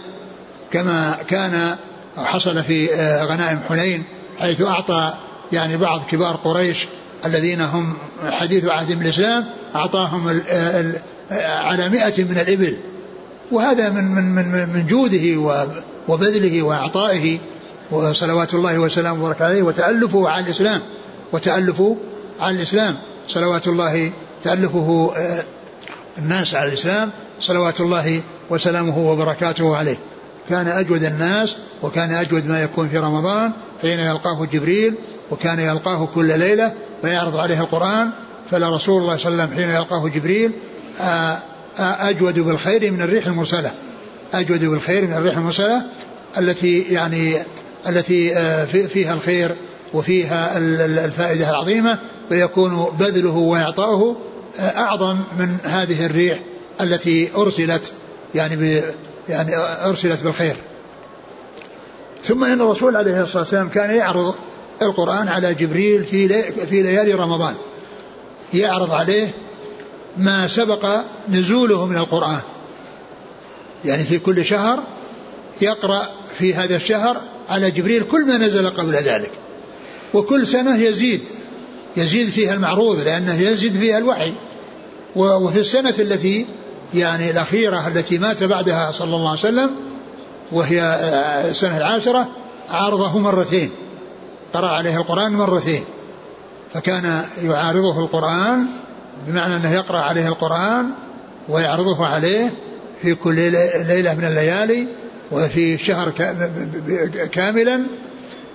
[0.72, 1.76] كما كان
[2.18, 4.04] حصل في آه، غنائم حنين
[4.40, 5.14] حيث أعطى
[5.52, 6.88] يعني بعض كبار قريش
[7.26, 7.98] الذين هم
[8.32, 9.46] حديث عهد بالإسلام
[9.76, 10.42] أعطاهم
[11.42, 12.78] على مئة من الإبل.
[13.52, 15.56] وهذا من من من من جوده
[16.08, 17.40] وبذله وإعطائه.
[17.92, 19.62] وصلوات الله وسلامه وبركاته عليه.
[19.62, 20.82] وتألفه على الإسلام.
[21.32, 21.98] وتألفه
[22.40, 22.96] على الإسلام.
[23.28, 24.12] صلوات الله
[24.44, 25.44] تألفه آه،
[26.18, 27.12] الناس على الإسلام.
[27.40, 29.98] صلوات الله وسلامه وبركاته عليه.
[30.50, 34.96] كان أجود الناس وكان أجود ما يكون في رمضان حين يلقاه جبريل
[35.32, 38.10] وكان يلقاه كل ليلة فيعرض عليه القرآن.
[38.52, 40.52] فلرسول الله صلى الله عليه وسلم حين يلقاه جبريل
[41.80, 43.72] أجود بالخير من الريح المرسلة.
[44.34, 45.86] أجود بالخير من الريح المرسلة
[46.38, 47.38] التي يعني
[47.90, 49.56] التي آه، فيها الخير
[49.94, 50.58] وفيها
[51.06, 54.18] الفائدة العظيمة فيكون بذله وإعطاؤه
[54.60, 56.40] أعظم من هذه الريح
[56.82, 57.92] التي أرسلت
[58.36, 58.82] يعني
[59.30, 59.52] يعني
[59.86, 60.56] أرسلت بالخير.
[62.24, 64.36] ثم إن الرسول عليه الصلاة والسلام كان يعرض
[64.82, 66.28] القرآن على جبريل في
[66.66, 67.56] في ليالي رمضان.
[68.54, 69.28] يعرض عليه
[70.18, 72.40] ما سبق نزوله من القرآن.
[73.86, 74.84] يعني في كل شهر
[75.62, 76.08] يقرأ
[76.40, 77.18] في هذا الشهر
[77.50, 79.32] على جبريل كل ما نزل قبل ذلك.
[80.14, 81.22] وكل سنة يزيد
[81.98, 84.34] يزيد فيها المعروض لأنه يزيد فيها الوحي.
[85.16, 86.48] وفي السنة التي
[86.94, 89.72] يعني الأخيرة التي مات بعدها صلى الله عليه وسلم
[90.52, 90.82] وهي
[91.50, 92.30] السنة العاشرة
[92.70, 93.70] عارضه مرتين.
[94.54, 95.84] قرأ عليه القرآن مرتين.
[96.74, 98.66] فكان يعارضه القرآن
[99.28, 100.90] بمعنى أنه يقرأ عليه القرآن
[101.50, 102.54] ويعرضه عليه
[103.02, 103.36] في كل
[103.88, 104.88] ليلة من الليالي
[105.32, 106.10] وفي شهر
[107.32, 107.84] كاملا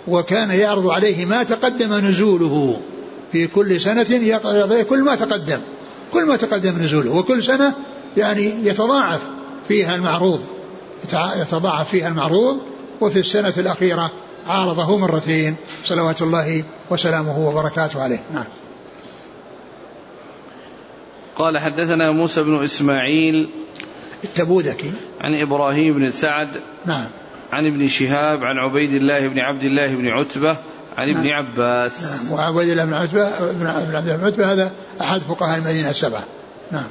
[0.09, 2.81] وكان يعرض عليه ما تقدم نزوله.
[3.33, 5.61] في كل سنة يقرأ كل ما تقدم
[6.13, 7.75] كل ما تقدم نزوله وكل سنة
[8.17, 9.21] يعني يتضاعف
[9.69, 10.41] فيها المعروض
[11.37, 12.59] يتضاعف فيها المعروض
[13.01, 14.11] وفي السنة الأخيرة
[14.47, 18.21] عارضه مرتين صلوات الله وسلامه وبركاته عليه.
[18.35, 18.45] نعم.
[21.39, 23.49] قال حدثنا موسى بن إسماعيل
[24.25, 24.93] التبوذكي.
[25.21, 26.49] عن إبراهيم بن سعد
[26.87, 27.05] نعم.
[27.53, 30.57] عن ابن شهاب عن عبيد الله بن عبد الله بن عتبة
[30.99, 31.33] عن ابن نعم.
[31.33, 32.03] عباس.
[32.03, 32.39] نعم.
[32.39, 36.25] وعبيد الله بن عتبة بن عبد الله بن عتبة هذا أحد فقهاء المدينة السبعة.
[36.73, 36.89] نعم.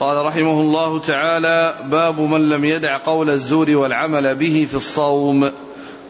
[0.00, 5.50] قال رحمه الله تعالى باب من لم يدع قول الزور والعمل به في الصوم.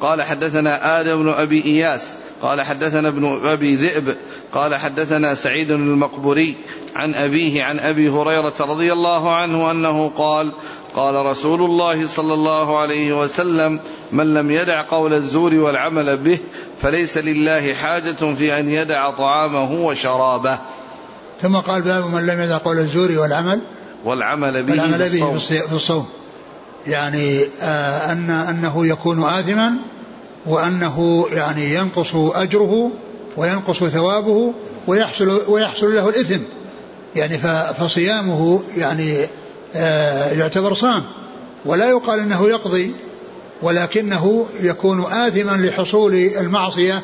[0.00, 4.16] قال حدثنا آدم بن أبي إياس قال حدثنا ابن أبي ذئب
[4.52, 6.56] قال حدثنا سعيد المقبري
[6.96, 10.52] عن أبيه عن أبي هريرة رضي الله عنه أنه قال
[10.96, 13.80] قال رسول الله صلى الله عليه وسلم
[14.12, 16.38] من لم يدع قول الزور والعمل به
[16.80, 20.58] فليس لله حاجة في أن يدع طعامه وشرابه.
[21.42, 23.60] ثم قال باب من لم يدع قول الزور والعمل
[24.04, 26.06] والعمل به, والعمل به في الصوم.
[26.86, 29.72] يعني آه أن أنه يكون آثما
[30.46, 32.90] وأنه يعني ينقص أجره
[33.36, 34.54] وينقص ثوابه
[34.86, 36.40] ويحصل ويحصل له الإثم.
[37.16, 37.38] يعني
[37.78, 39.26] فصيامه يعني
[39.76, 41.02] آه يعتبر صام.
[41.64, 42.92] ولا يقال إنه يقضي
[43.62, 47.02] ولكنه يكون آثما لحصول المعصية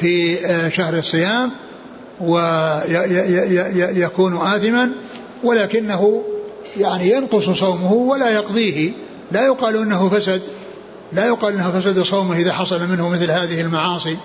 [0.00, 1.50] في آه شهر الصيام
[2.20, 2.46] ويكون
[4.36, 4.92] آثما
[5.44, 6.22] ولكنه
[6.80, 8.92] يعني ينقص صومه ولا يقضيه.
[9.32, 10.42] لا يقال إنه فسد
[11.12, 14.16] لا يقال إنه فسد صومه إذا حصل منه مثل هذه المعاصي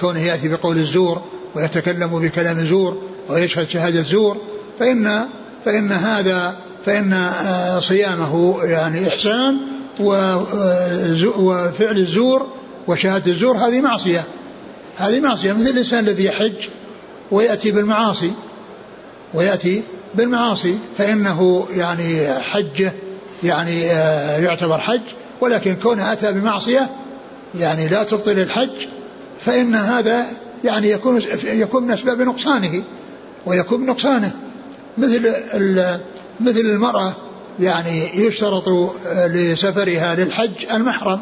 [0.00, 1.22] كونه يأتي بقول الزور.
[1.54, 4.36] ويتكلم بكلام زور ويشهد شهادة زور
[4.78, 5.28] فان
[5.64, 9.58] فإن هذا فإن آه، صيامه يعني إحسان
[10.00, 12.46] وفعل الزور
[12.88, 14.24] وشهادة الزور هذه معصية.
[14.96, 16.68] هذه معصية مثل الإنسان الذي يحج
[17.30, 18.32] ويأتي بالمعاصي
[19.34, 19.82] ويأتي
[20.14, 22.92] بالمعاصي فإنه يعني حجه
[23.44, 25.00] يعني آه، يعتبر حج
[25.40, 26.90] ولكن كونه أتى بمعصية
[27.58, 28.86] يعني لا تبطل الحج
[29.40, 30.26] فإن هذا
[30.64, 32.82] يعني يكون يكون من أسباب نقصانه
[33.46, 34.32] ويكون نقصانه
[34.98, 35.32] مثل
[36.40, 37.12] مثل المرأة
[37.60, 41.20] يعني يشترط لسفرها للحج المحرم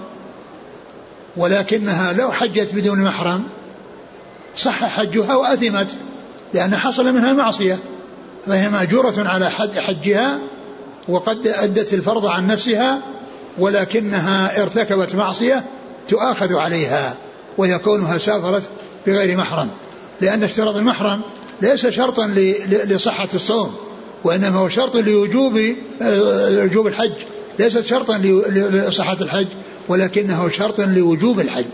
[1.36, 3.42] ولكنها لو حجت بدون محرم
[4.56, 5.96] صح حجها وأثمت
[6.54, 7.78] لأن حصل منها معصية
[8.46, 10.38] فهي مأجورة على حد حجها
[11.08, 13.00] وقد أدت الفرض عن نفسها
[13.58, 15.64] ولكنها ارتكبت معصية
[16.08, 17.14] تؤاخذ عليها
[17.58, 18.62] ويكونها سافرت
[19.06, 19.68] بغير محرم
[20.20, 21.20] لأن اشتراط المحرم
[21.62, 22.26] ليس شرطا
[22.66, 23.74] لصحة الصوم
[24.24, 25.60] وإنما هو شرط لوجوب
[26.02, 27.12] آه، وجوب الحج
[27.58, 29.46] ليست شرطا لصحة الحج
[29.88, 31.64] ولكنه شرط لوجوب الحج.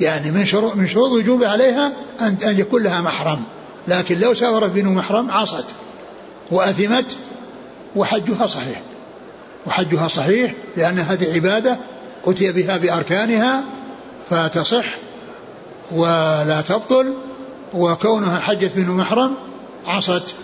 [0.00, 3.42] يعني من شروط من شروط وجوب عليها أن أن يكون لها محرم
[3.88, 5.64] لكن لو سافرت بدون محرم عصت
[6.50, 7.16] وأثمت
[7.96, 8.82] وحجها صحيح.
[9.66, 11.76] وحجها صحيح لأن هذه عبادة
[12.26, 13.64] أتي بها بأركانها
[14.30, 14.84] فتصح
[15.90, 17.14] ولا تبطل
[17.74, 19.34] وكونها حجت بدون محرم
[19.86, 20.34] عصت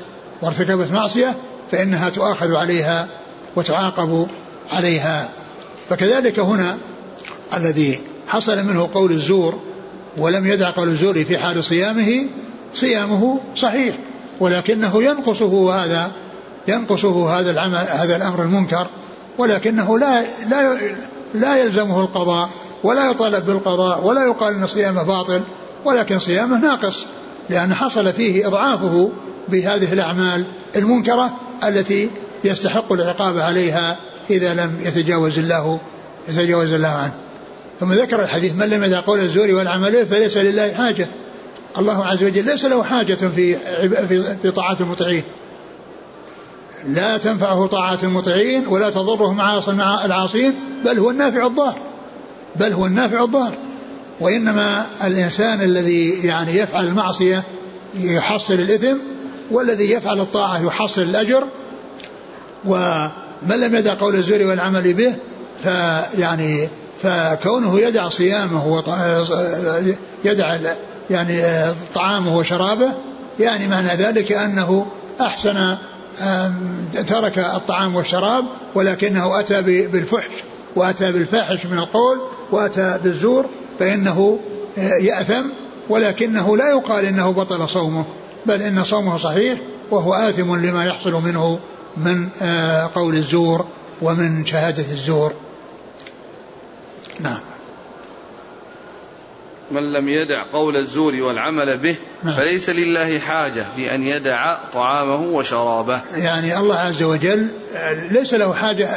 [0.43, 1.37] وارتكبت معصية
[1.73, 3.09] فإنها تؤاخذ عليها
[3.57, 4.27] وتعاقب
[4.73, 5.29] عليها.
[5.91, 6.77] فكذلك هنا
[7.57, 9.59] الذي حصل منه قول الزور
[10.17, 12.27] ولم يدع قول الزور في حال صيامه
[12.75, 13.97] صيامه صحيح
[14.41, 16.13] ولكنه ينقصه هذا
[16.69, 18.87] ينقصه هذا العمل هذا الأمر المنكر
[19.39, 20.79] ولكنه لا لا
[21.35, 22.49] لا يلزمه القضاء.
[22.85, 25.43] ولا يطالب بالقضاء ولا يقال إن صيامه باطل
[25.85, 27.07] ولكن صيامه ناقص
[27.51, 29.11] لأن حصل فيه إضعافه
[29.49, 30.45] بهذه الأعمال
[30.77, 31.33] المنكرة
[31.65, 32.11] التي
[32.45, 33.97] يستحق العقاب عليها
[34.31, 35.81] إذا لم يتجاوز الله
[36.29, 37.13] يتجاوز الله عنه.
[37.81, 41.09] ثم ذكر الحديث من لم يدع قول الزور والعمل فليس لله حاجة.
[41.79, 43.57] الله عز وجل ليس له حاجة في
[44.43, 45.23] في, طاعات المطيعين
[46.89, 49.61] لا تنفعه طاعات المطيعين ولا تضره مع
[50.05, 50.55] العاصين
[50.85, 51.92] بل هو النافع الضار.
[52.57, 53.53] بل هو النافع الضار.
[54.21, 57.43] وإنما الإنسان الذي يعني يفعل المعصية
[57.95, 58.97] يحصل الإثم
[59.51, 61.45] والذي يفعل الطاعة يحصل الأجر.
[62.65, 65.15] ومن لم يدع قول الزور والعمل به
[65.63, 66.69] فيعني
[67.03, 68.83] فكونه يدع صيامه
[70.25, 70.57] يدع
[71.11, 71.43] يعني
[71.95, 72.89] طعامه وشرابه
[73.41, 74.87] يعني معنى ذلك أنه
[75.21, 75.77] أحسن
[77.07, 78.45] ترك الطعام والشراب
[78.75, 80.33] ولكنه أتى بالفحش
[80.77, 82.21] وأتى بالفاحش من القول
[82.53, 83.47] وأتى بالزور
[83.79, 84.41] فإنه
[84.79, 85.45] آه، يأثم
[85.89, 88.05] ولكنه لا يقال إنه بطل صومه
[88.47, 89.59] بل إن صومه صحيح
[89.91, 91.61] وهو آثم لما يحصل منه
[91.97, 93.67] من آه، قول الزور
[94.03, 95.35] ومن شهادة الزور.
[97.21, 97.41] نعم.
[99.71, 102.35] من لم يدع قول الزور والعمل به نعم.
[102.35, 106.01] فليس لله حاجة في أن يدع طعامه وشرابه.
[106.17, 107.49] يعني الله عز وجل
[108.11, 108.89] ليس له حاجة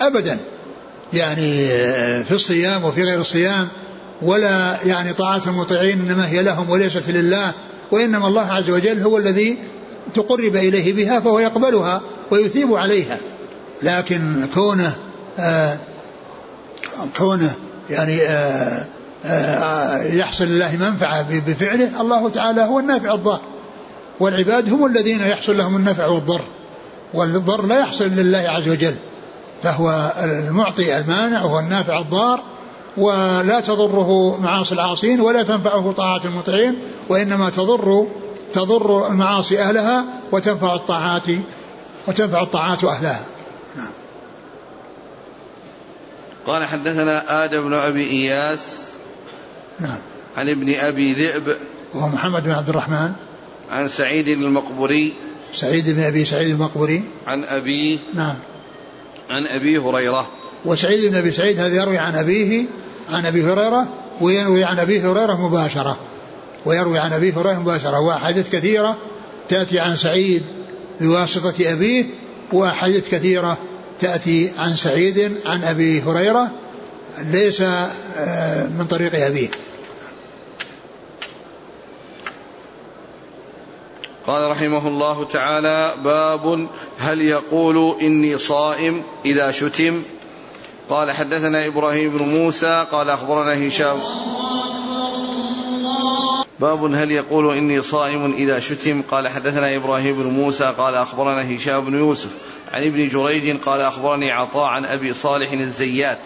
[0.00, 0.38] أبدا.
[1.16, 1.68] يعني
[2.24, 3.68] في الصيام وفي غير الصيام
[4.22, 7.52] ولا يعني طاعة المطيعين إنما هي لهم وليست لله
[7.90, 9.58] وإنما الله عز وجل هو الذي
[10.14, 13.18] تقرب إليه بها فهو يقبلها ويثيب عليها.
[13.82, 14.96] لكن كونه
[15.38, 15.76] آه
[17.18, 17.54] كونه
[17.90, 18.86] يعني آه
[19.26, 23.40] آه، يحصل لله منفعة بفعله الله تعالى هو النافع الضار.
[24.20, 26.40] والعباد هم الذين يحصل لهم النفع والضر.
[27.14, 28.94] والضر لا يحصل لله عز وجل.
[29.62, 32.42] فهو المعطي المانع وهو النافع الضار
[32.96, 36.78] ولا تضره معاصي العاصين ولا تنفعه طاعات المطيعين
[37.08, 38.06] وإنما تضر
[38.52, 41.22] تضر المعاصي أهلها وتنفع الطاعات
[42.08, 43.24] وتنفع الطاعات أهلها.
[43.76, 43.90] نعم.
[46.46, 48.80] قال حدثنا آدم بن أبي إياس
[49.80, 49.98] نعم.
[50.36, 51.56] عن ابن أبي ذئب
[51.94, 53.12] وهو محمد بن عبد الرحمن.
[53.70, 55.12] عن سعيد المقبري
[55.52, 58.36] سعيد بن أبي سعيد المقبري عن أبيه نعم.
[59.30, 60.28] عن أبي هريرة.
[60.64, 62.64] وسعيد بن أبي سعيد هذا يروي عن أبيه
[63.12, 63.88] عن أبي هريرة
[64.20, 65.96] ويروي عن أبي هريرة مباشرة.
[66.66, 68.00] ويروي عن أبي هريرة مباشرة.
[68.00, 68.98] وأحاديث كثيرة
[69.48, 70.42] تأتي عن سعيد
[71.00, 72.04] بواسطة أبيه
[72.52, 73.58] وأحاديث كثيرة
[74.00, 76.50] تأتي عن سعيد عن أبي هريرة
[77.32, 79.48] ليس آه، من طريق أبيه.
[84.26, 86.68] قال رحمه الله تعالى باب
[86.98, 90.02] هل يقول إني صائم إذا شتم؟
[90.90, 93.98] قال حدثنا إبراهيم بن موسى قال أخبرنا هشام.
[96.60, 101.84] باب هل يقول إني صائم إذا شتم؟ قال حدثنا إبراهيم بن موسى قال أخبرنا هشام
[101.84, 102.30] بن يوسف.
[102.72, 106.18] عن ابن جريج قال أخبرني عطاء عن أبي صالح الزيات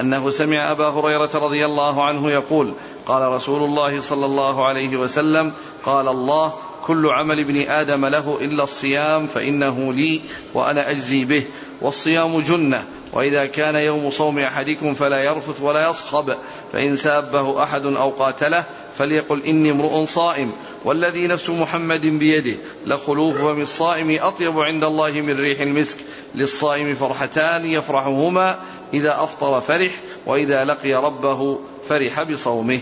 [0.00, 2.72] أنه سمع أبا هريرة رضي الله عنه يقول
[3.06, 5.52] قال رسول الله صلى الله عليه وسلم
[5.84, 6.52] قال الله
[6.86, 10.20] كل عمل ابن آدم له إلا الصيام فإنه لي
[10.54, 11.44] وأنا أجزي به.
[11.82, 16.34] والصيام جنة وإذا كان يوم صوم أحدكم فلا يرفث ولا يصخب
[16.72, 18.64] فإن سابه أحد أو قاتله
[18.98, 20.52] فليقل إني امرؤ صائم.
[20.84, 22.56] والذي نفس محمد بيده
[22.86, 25.96] لخلوف فم الصائم أطيب عند الله من ريح المسك.
[26.34, 28.58] للصائم فرحتان يفرحهما
[28.94, 29.92] إذا أفطر فرح
[30.26, 31.58] وإذا لقي ربه
[31.88, 32.80] فرح بصومه.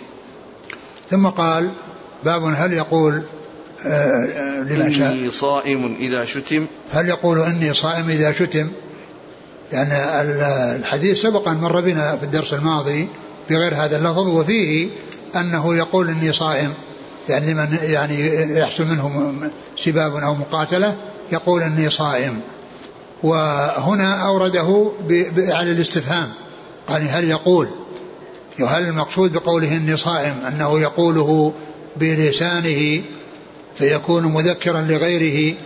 [1.11, 1.71] ثم قال
[2.25, 3.23] باب هل يقول
[3.87, 5.13] آه لمن شاء.
[5.13, 6.67] إني صائم إذا شتم.
[6.93, 8.71] هل يقول إني صائم إذا شتم؟
[9.73, 9.93] يعني
[10.77, 13.09] الحديث سبق أن مر بنا في الدرس الماضي
[13.51, 14.89] بغير هذا اللفظ وفيه
[15.37, 16.73] أنه يقول إني صائم.
[17.29, 19.35] يعني لمن يعني يحصل منه
[19.79, 20.97] سباب أو مقاتلة
[21.33, 22.41] يقول إني صائم.
[23.23, 24.91] وهنا أورده
[25.37, 26.33] على الاستفهام.
[26.89, 27.69] قال هل يقول؟
[28.61, 31.53] هل المقصود بقوله إني صائم أنه يقوله
[31.97, 33.03] بلسانه
[33.79, 35.57] فيكون مذكرا لغيره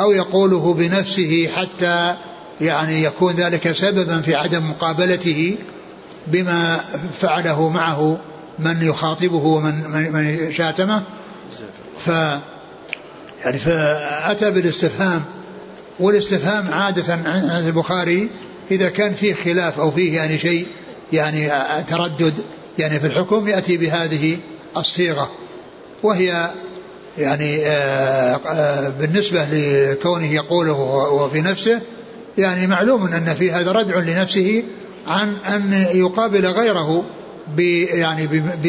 [0.00, 2.14] أو يقوله بنفسه حتى
[2.60, 5.56] يعني يكون ذلك سببا في عدم مقابلته
[6.26, 6.80] بما
[7.20, 8.18] فعله معه
[8.58, 11.02] من يخاطبه ومن من شاتمه.
[12.06, 12.08] ف
[13.44, 15.24] يعني فأتى بالاستفهام
[16.00, 18.28] والاستفهام عادة عند البخاري
[18.70, 20.66] إذا كان فيه خلاف أو فيه يعني شيء
[21.12, 21.52] يعني
[21.88, 22.34] تردد
[22.78, 24.38] يعني في الحكم يأتي بهذه
[24.76, 25.30] الصيغة
[26.02, 26.50] وهي
[27.18, 30.80] يعني آه، آه، بالنسبة لكونه يقوله
[31.12, 31.80] وفي نفسه
[32.38, 34.64] يعني معلوم أن في هذا ردع لنفسه
[35.06, 37.04] عن أن يقابل غيره
[37.92, 38.26] يعني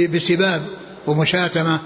[0.07, 0.61] بسباب
[1.07, 1.79] ومشاتمة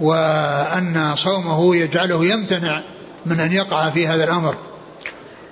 [0.00, 2.82] وأن صومه يجعله يمتنع
[3.26, 4.54] من أن يقع في هذا الأمر.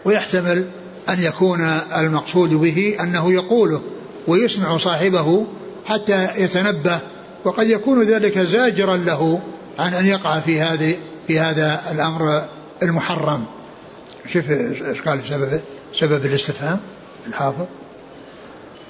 [0.05, 0.64] ويحتمل
[1.09, 1.61] أن يكون
[1.97, 3.83] المقصود به أنه يقوله
[4.27, 5.47] ويسمع صاحبه
[5.87, 7.01] حتى يتنبه
[7.45, 9.41] وقد يكون ذلك زاجرا له
[9.79, 10.97] عن أن يقع في هذه
[11.27, 12.49] في هذا الأمر
[12.83, 13.45] المحرم.
[14.27, 15.61] شوف إيش قال سبب
[15.95, 16.81] سبب الاستفهام
[17.27, 17.66] الحافظ.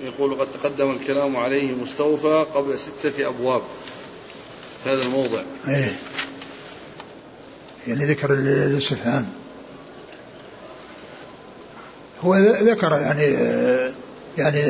[0.05, 3.63] يقول قد تقدم الكلام عليه مستوفى قبل ستة أبواب.
[4.85, 5.43] في هذا الموضع.
[5.69, 5.93] إيه.
[7.87, 9.27] يعني ذكر الاستفهام.
[12.25, 13.25] هو ذكر يعني
[14.39, 14.63] يعني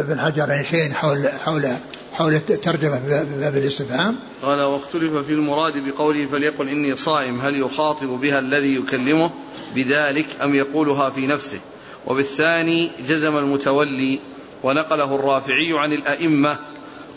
[0.00, 1.68] ابن حجر يعني شيء حول حول
[2.12, 2.98] حول الترجمة
[3.40, 4.16] باب الاستفهام.
[4.42, 9.30] قال واختلف في المراد بقوله فليقل إني صائم هل يخاطب بها الذي يكلمه؟
[9.74, 11.60] بذلك أم يقولها في نفسه.
[12.06, 14.20] وبالثاني جزم المتولي
[14.62, 16.56] ونقله الرافعي عن الأئمة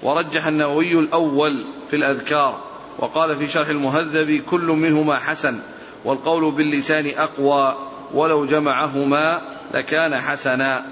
[0.04, 2.64] ورجح النووي الأول في الأذكار
[3.00, 5.60] وقال في شرح المهذب كل منهما حسن
[6.06, 7.76] والقول باللسان أقوى
[8.14, 9.42] ولو جمعهما
[9.74, 10.86] لكان حسنا.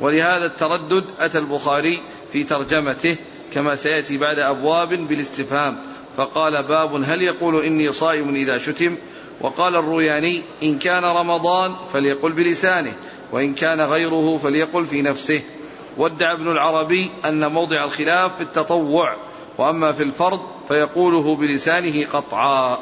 [0.00, 2.00] ولهذا التردد أتى البخاري
[2.32, 3.16] في ترجمته
[3.54, 5.76] كما سيأتي بعد أبواب بالاستفهام.
[6.16, 8.96] فقال باب هل يقول إني صائم إذا شتم؟
[9.40, 12.92] وقال الروياني إن كان رمضان فليقل بلسانه
[13.32, 15.42] وإن كان غيره فليقل في نفسه.
[15.96, 19.16] وادعى ابن العربي أن موضع الخلاف في التطوع
[19.58, 22.78] وأما في الفرض فيقوله بلسانه قطعا.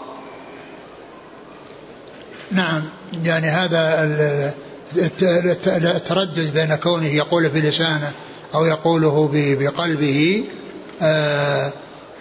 [2.51, 2.83] نعم
[3.25, 4.05] يعني هذا
[5.97, 8.12] التردد بين كونه يقوله بلسانه
[8.55, 10.45] أو يقوله بقلبه
[11.03, 11.73] آه،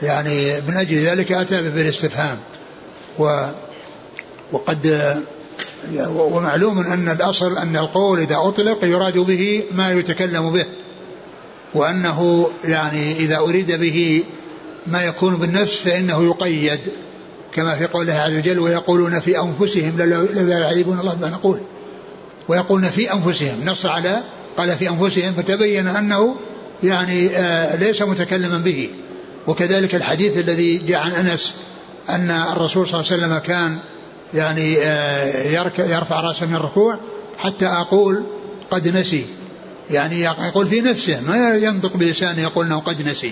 [0.03, 2.37] يعني من أجل ذلك أتى بالاستفهام.
[3.19, 3.47] و
[4.51, 5.13] وقد
[6.07, 10.65] ومعلوم أن الأصل أن القول إذا أطلق يراد به ما يتكلم به
[11.73, 14.23] وأنه يعني إذا أريد به
[14.87, 16.79] ما يكون بالنفس فإنه يقيد
[17.53, 21.59] كما في قوله عز وجل ويقولون في أنفسهم لا يعيبون الله بما نقول.
[22.47, 24.23] ويقولون في أنفسهم نص على
[24.57, 26.35] قال في أنفسهم فتبين أنه
[26.83, 28.89] يعني آه ليس متكلما به.
[29.47, 31.53] وكذلك الحديث الذي جاء عن أنس
[32.09, 33.77] أن الرسول صلى الله عليه وسلم كان
[34.33, 36.99] يعني آه يرفع رأسه من الركوع
[37.37, 38.23] حتى أقول
[38.71, 39.25] قد نسي.
[39.91, 43.31] يعني يقول في نفسه ما ينطق بلسانه يقول إنه قد نسي.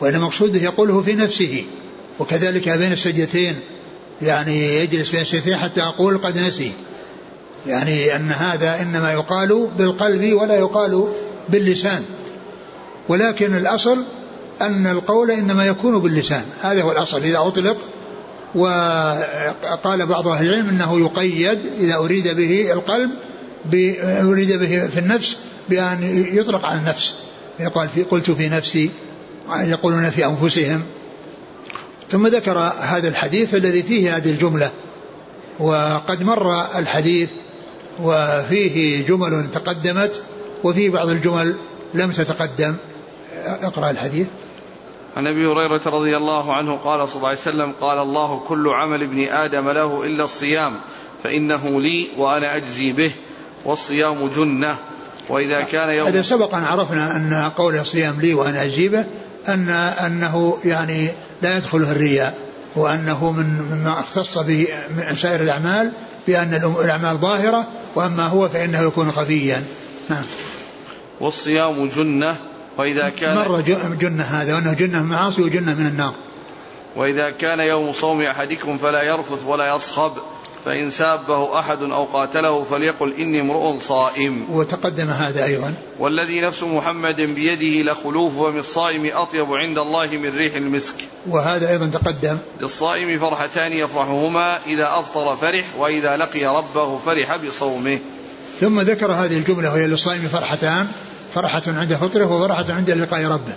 [0.00, 1.64] وإنما مقصوده يقوله في نفسه.
[2.18, 3.60] وكذلك بين السجدتين
[4.22, 6.72] يعني يجلس بين السجدتين حتى أقول قد نسي.
[7.66, 11.08] يعني أن هذا إنما يقال بالقلب ولا يقال
[11.48, 12.02] باللسان.
[13.08, 14.04] ولكن الأصل
[14.62, 16.44] أن القول إنما يكون باللسان.
[16.62, 17.22] هذا هو الأصل.
[17.22, 17.76] إذا أطلق
[18.54, 23.10] وقال بعض أهل العلم أنه يقيد إذا أريد به القلب
[24.04, 25.36] أريد به في النفس
[25.68, 27.14] بأن يطلق على النفس.
[27.60, 28.90] يقال في قلت في نفسي
[29.60, 30.82] يقولون في أنفسهم.
[32.10, 34.70] ثم ذكر هذا الحديث الذي فيه هذه الجملة.
[35.58, 37.28] وقد مر الحديث
[38.02, 40.22] وفيه جمل تقدمت
[40.64, 41.54] وفيه بعض الجمل
[41.94, 42.76] لم تتقدم.
[43.62, 44.26] اقرأ الحديث.
[45.16, 49.02] عن أبي هريرة رضي الله عنه قال صلى الله عليه وسلم قال الله كل عمل
[49.02, 50.80] ابن آدم له إلا الصيام
[51.24, 53.12] فإنه لي وأنا أجزي به
[53.64, 54.76] والصيام جنة.
[55.28, 59.04] وإذا كان يوم هذا سبق أن عرفنا أن قول الصيام لي وأنا أجزي به
[59.48, 59.68] أن
[60.06, 61.08] أنه يعني
[61.42, 62.38] لا يدخله الرياء
[62.76, 65.92] وأنه من مما اختص به من سائر الأعمال
[66.26, 66.54] بأن
[66.84, 69.64] الأعمال ظاهرة وأما هو فإنه يكون خفيا.
[70.10, 70.24] نعم
[71.20, 72.36] والصيام جنة
[72.78, 73.60] وإذا كان مر
[74.00, 76.14] جنة هذا وأنه جنة من المعاصي وجنة من النار.
[76.96, 80.12] وإذا كان يوم صوم أحدكم فلا يرفث ولا يصخب.
[80.64, 84.50] فإن سابه أحد أو قاتله فليقل إني امرؤ صائم.
[84.50, 85.74] وتقدم هذا أيضا.
[85.98, 90.94] والذي نفس محمد بيده لخلوف ومن الصائم أطيب عند الله من ريح المسك.
[91.28, 92.38] وهذا أيضا تقدم.
[92.60, 97.98] للصائم فرحتان يفرحهما إذا أفطر فرح وإذا لقي ربه فرح بصومه.
[98.60, 100.86] ثم ذكر هذه الجملة وهي للصائم فرحتان.
[101.34, 103.54] فرحة عند فطره وفرحة عند لقاء ربه.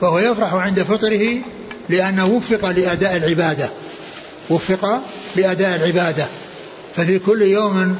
[0.00, 1.42] فهو يفرح عند فطره
[1.88, 3.70] لأنه وفق لأداء العبادة.
[4.50, 5.00] وفق
[5.36, 6.26] لأداء العبادة.
[6.96, 7.96] ففي كل يوم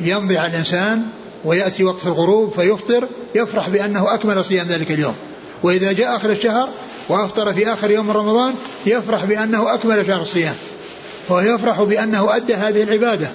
[0.00, 1.02] يمضي على الإنسان
[1.44, 5.14] ويأتي وقت الغروب فيفطر يفرح بأنه أكمل صيام ذلك اليوم.
[5.62, 6.68] وإذا جاء آخر الشهر
[7.08, 8.54] وأفطر في آخر يوم رمضان
[8.86, 10.54] يفرح بأنه أكمل شهر الصيام.
[11.28, 13.28] فهو يفرح بأنه أدى هذه العبادة.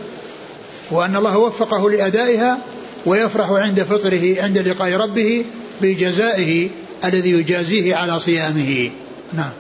[0.91, 2.57] وأن الله وفقه لأدائها
[3.05, 5.45] ويفرح عند فطره عند لقاء ربه
[5.82, 6.70] بجزائه
[7.05, 8.91] الذي يجازيه على صيامه.
[9.34, 9.51] نعم.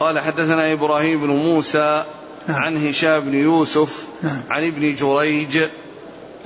[0.00, 2.04] قال حدثنا إبراهيم بن موسى
[2.48, 2.62] نعم.
[2.62, 4.42] عن هشام بن يوسف نعم.
[4.50, 5.58] عن ابن جريج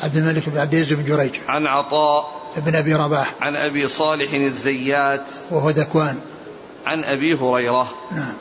[0.03, 1.31] عبد الملك بن عبد العزيز بن جريج.
[1.49, 3.35] عن عطاء ابن أبي رباح.
[3.41, 6.19] عن أبي صالح الزيات وهو ذكوان.
[6.87, 7.89] عن أبي هريرة.
[8.13, 8.35] نعم.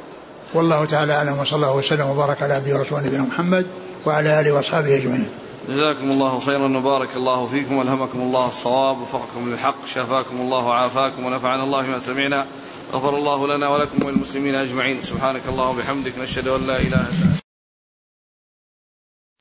[0.53, 3.67] والله تعالى أعلم وصلى الله وسلم وبارك على عبده ورسوله نبينا محمد
[4.05, 5.29] وعلى آله وأصحابه أجمعين.
[5.69, 11.63] جزاكم الله خيرا وبارك الله فيكم والهمكم الله الصواب وفقكم للحق شفاكم الله وعافاكم ونفعنا
[11.63, 12.45] الله بما سمعنا.
[12.93, 15.01] غفر الله لنا ولكم وللمسلمين أجمعين.
[15.01, 17.42] سبحانك الله وبحمدك نشهد أن لا إله إلا أنت.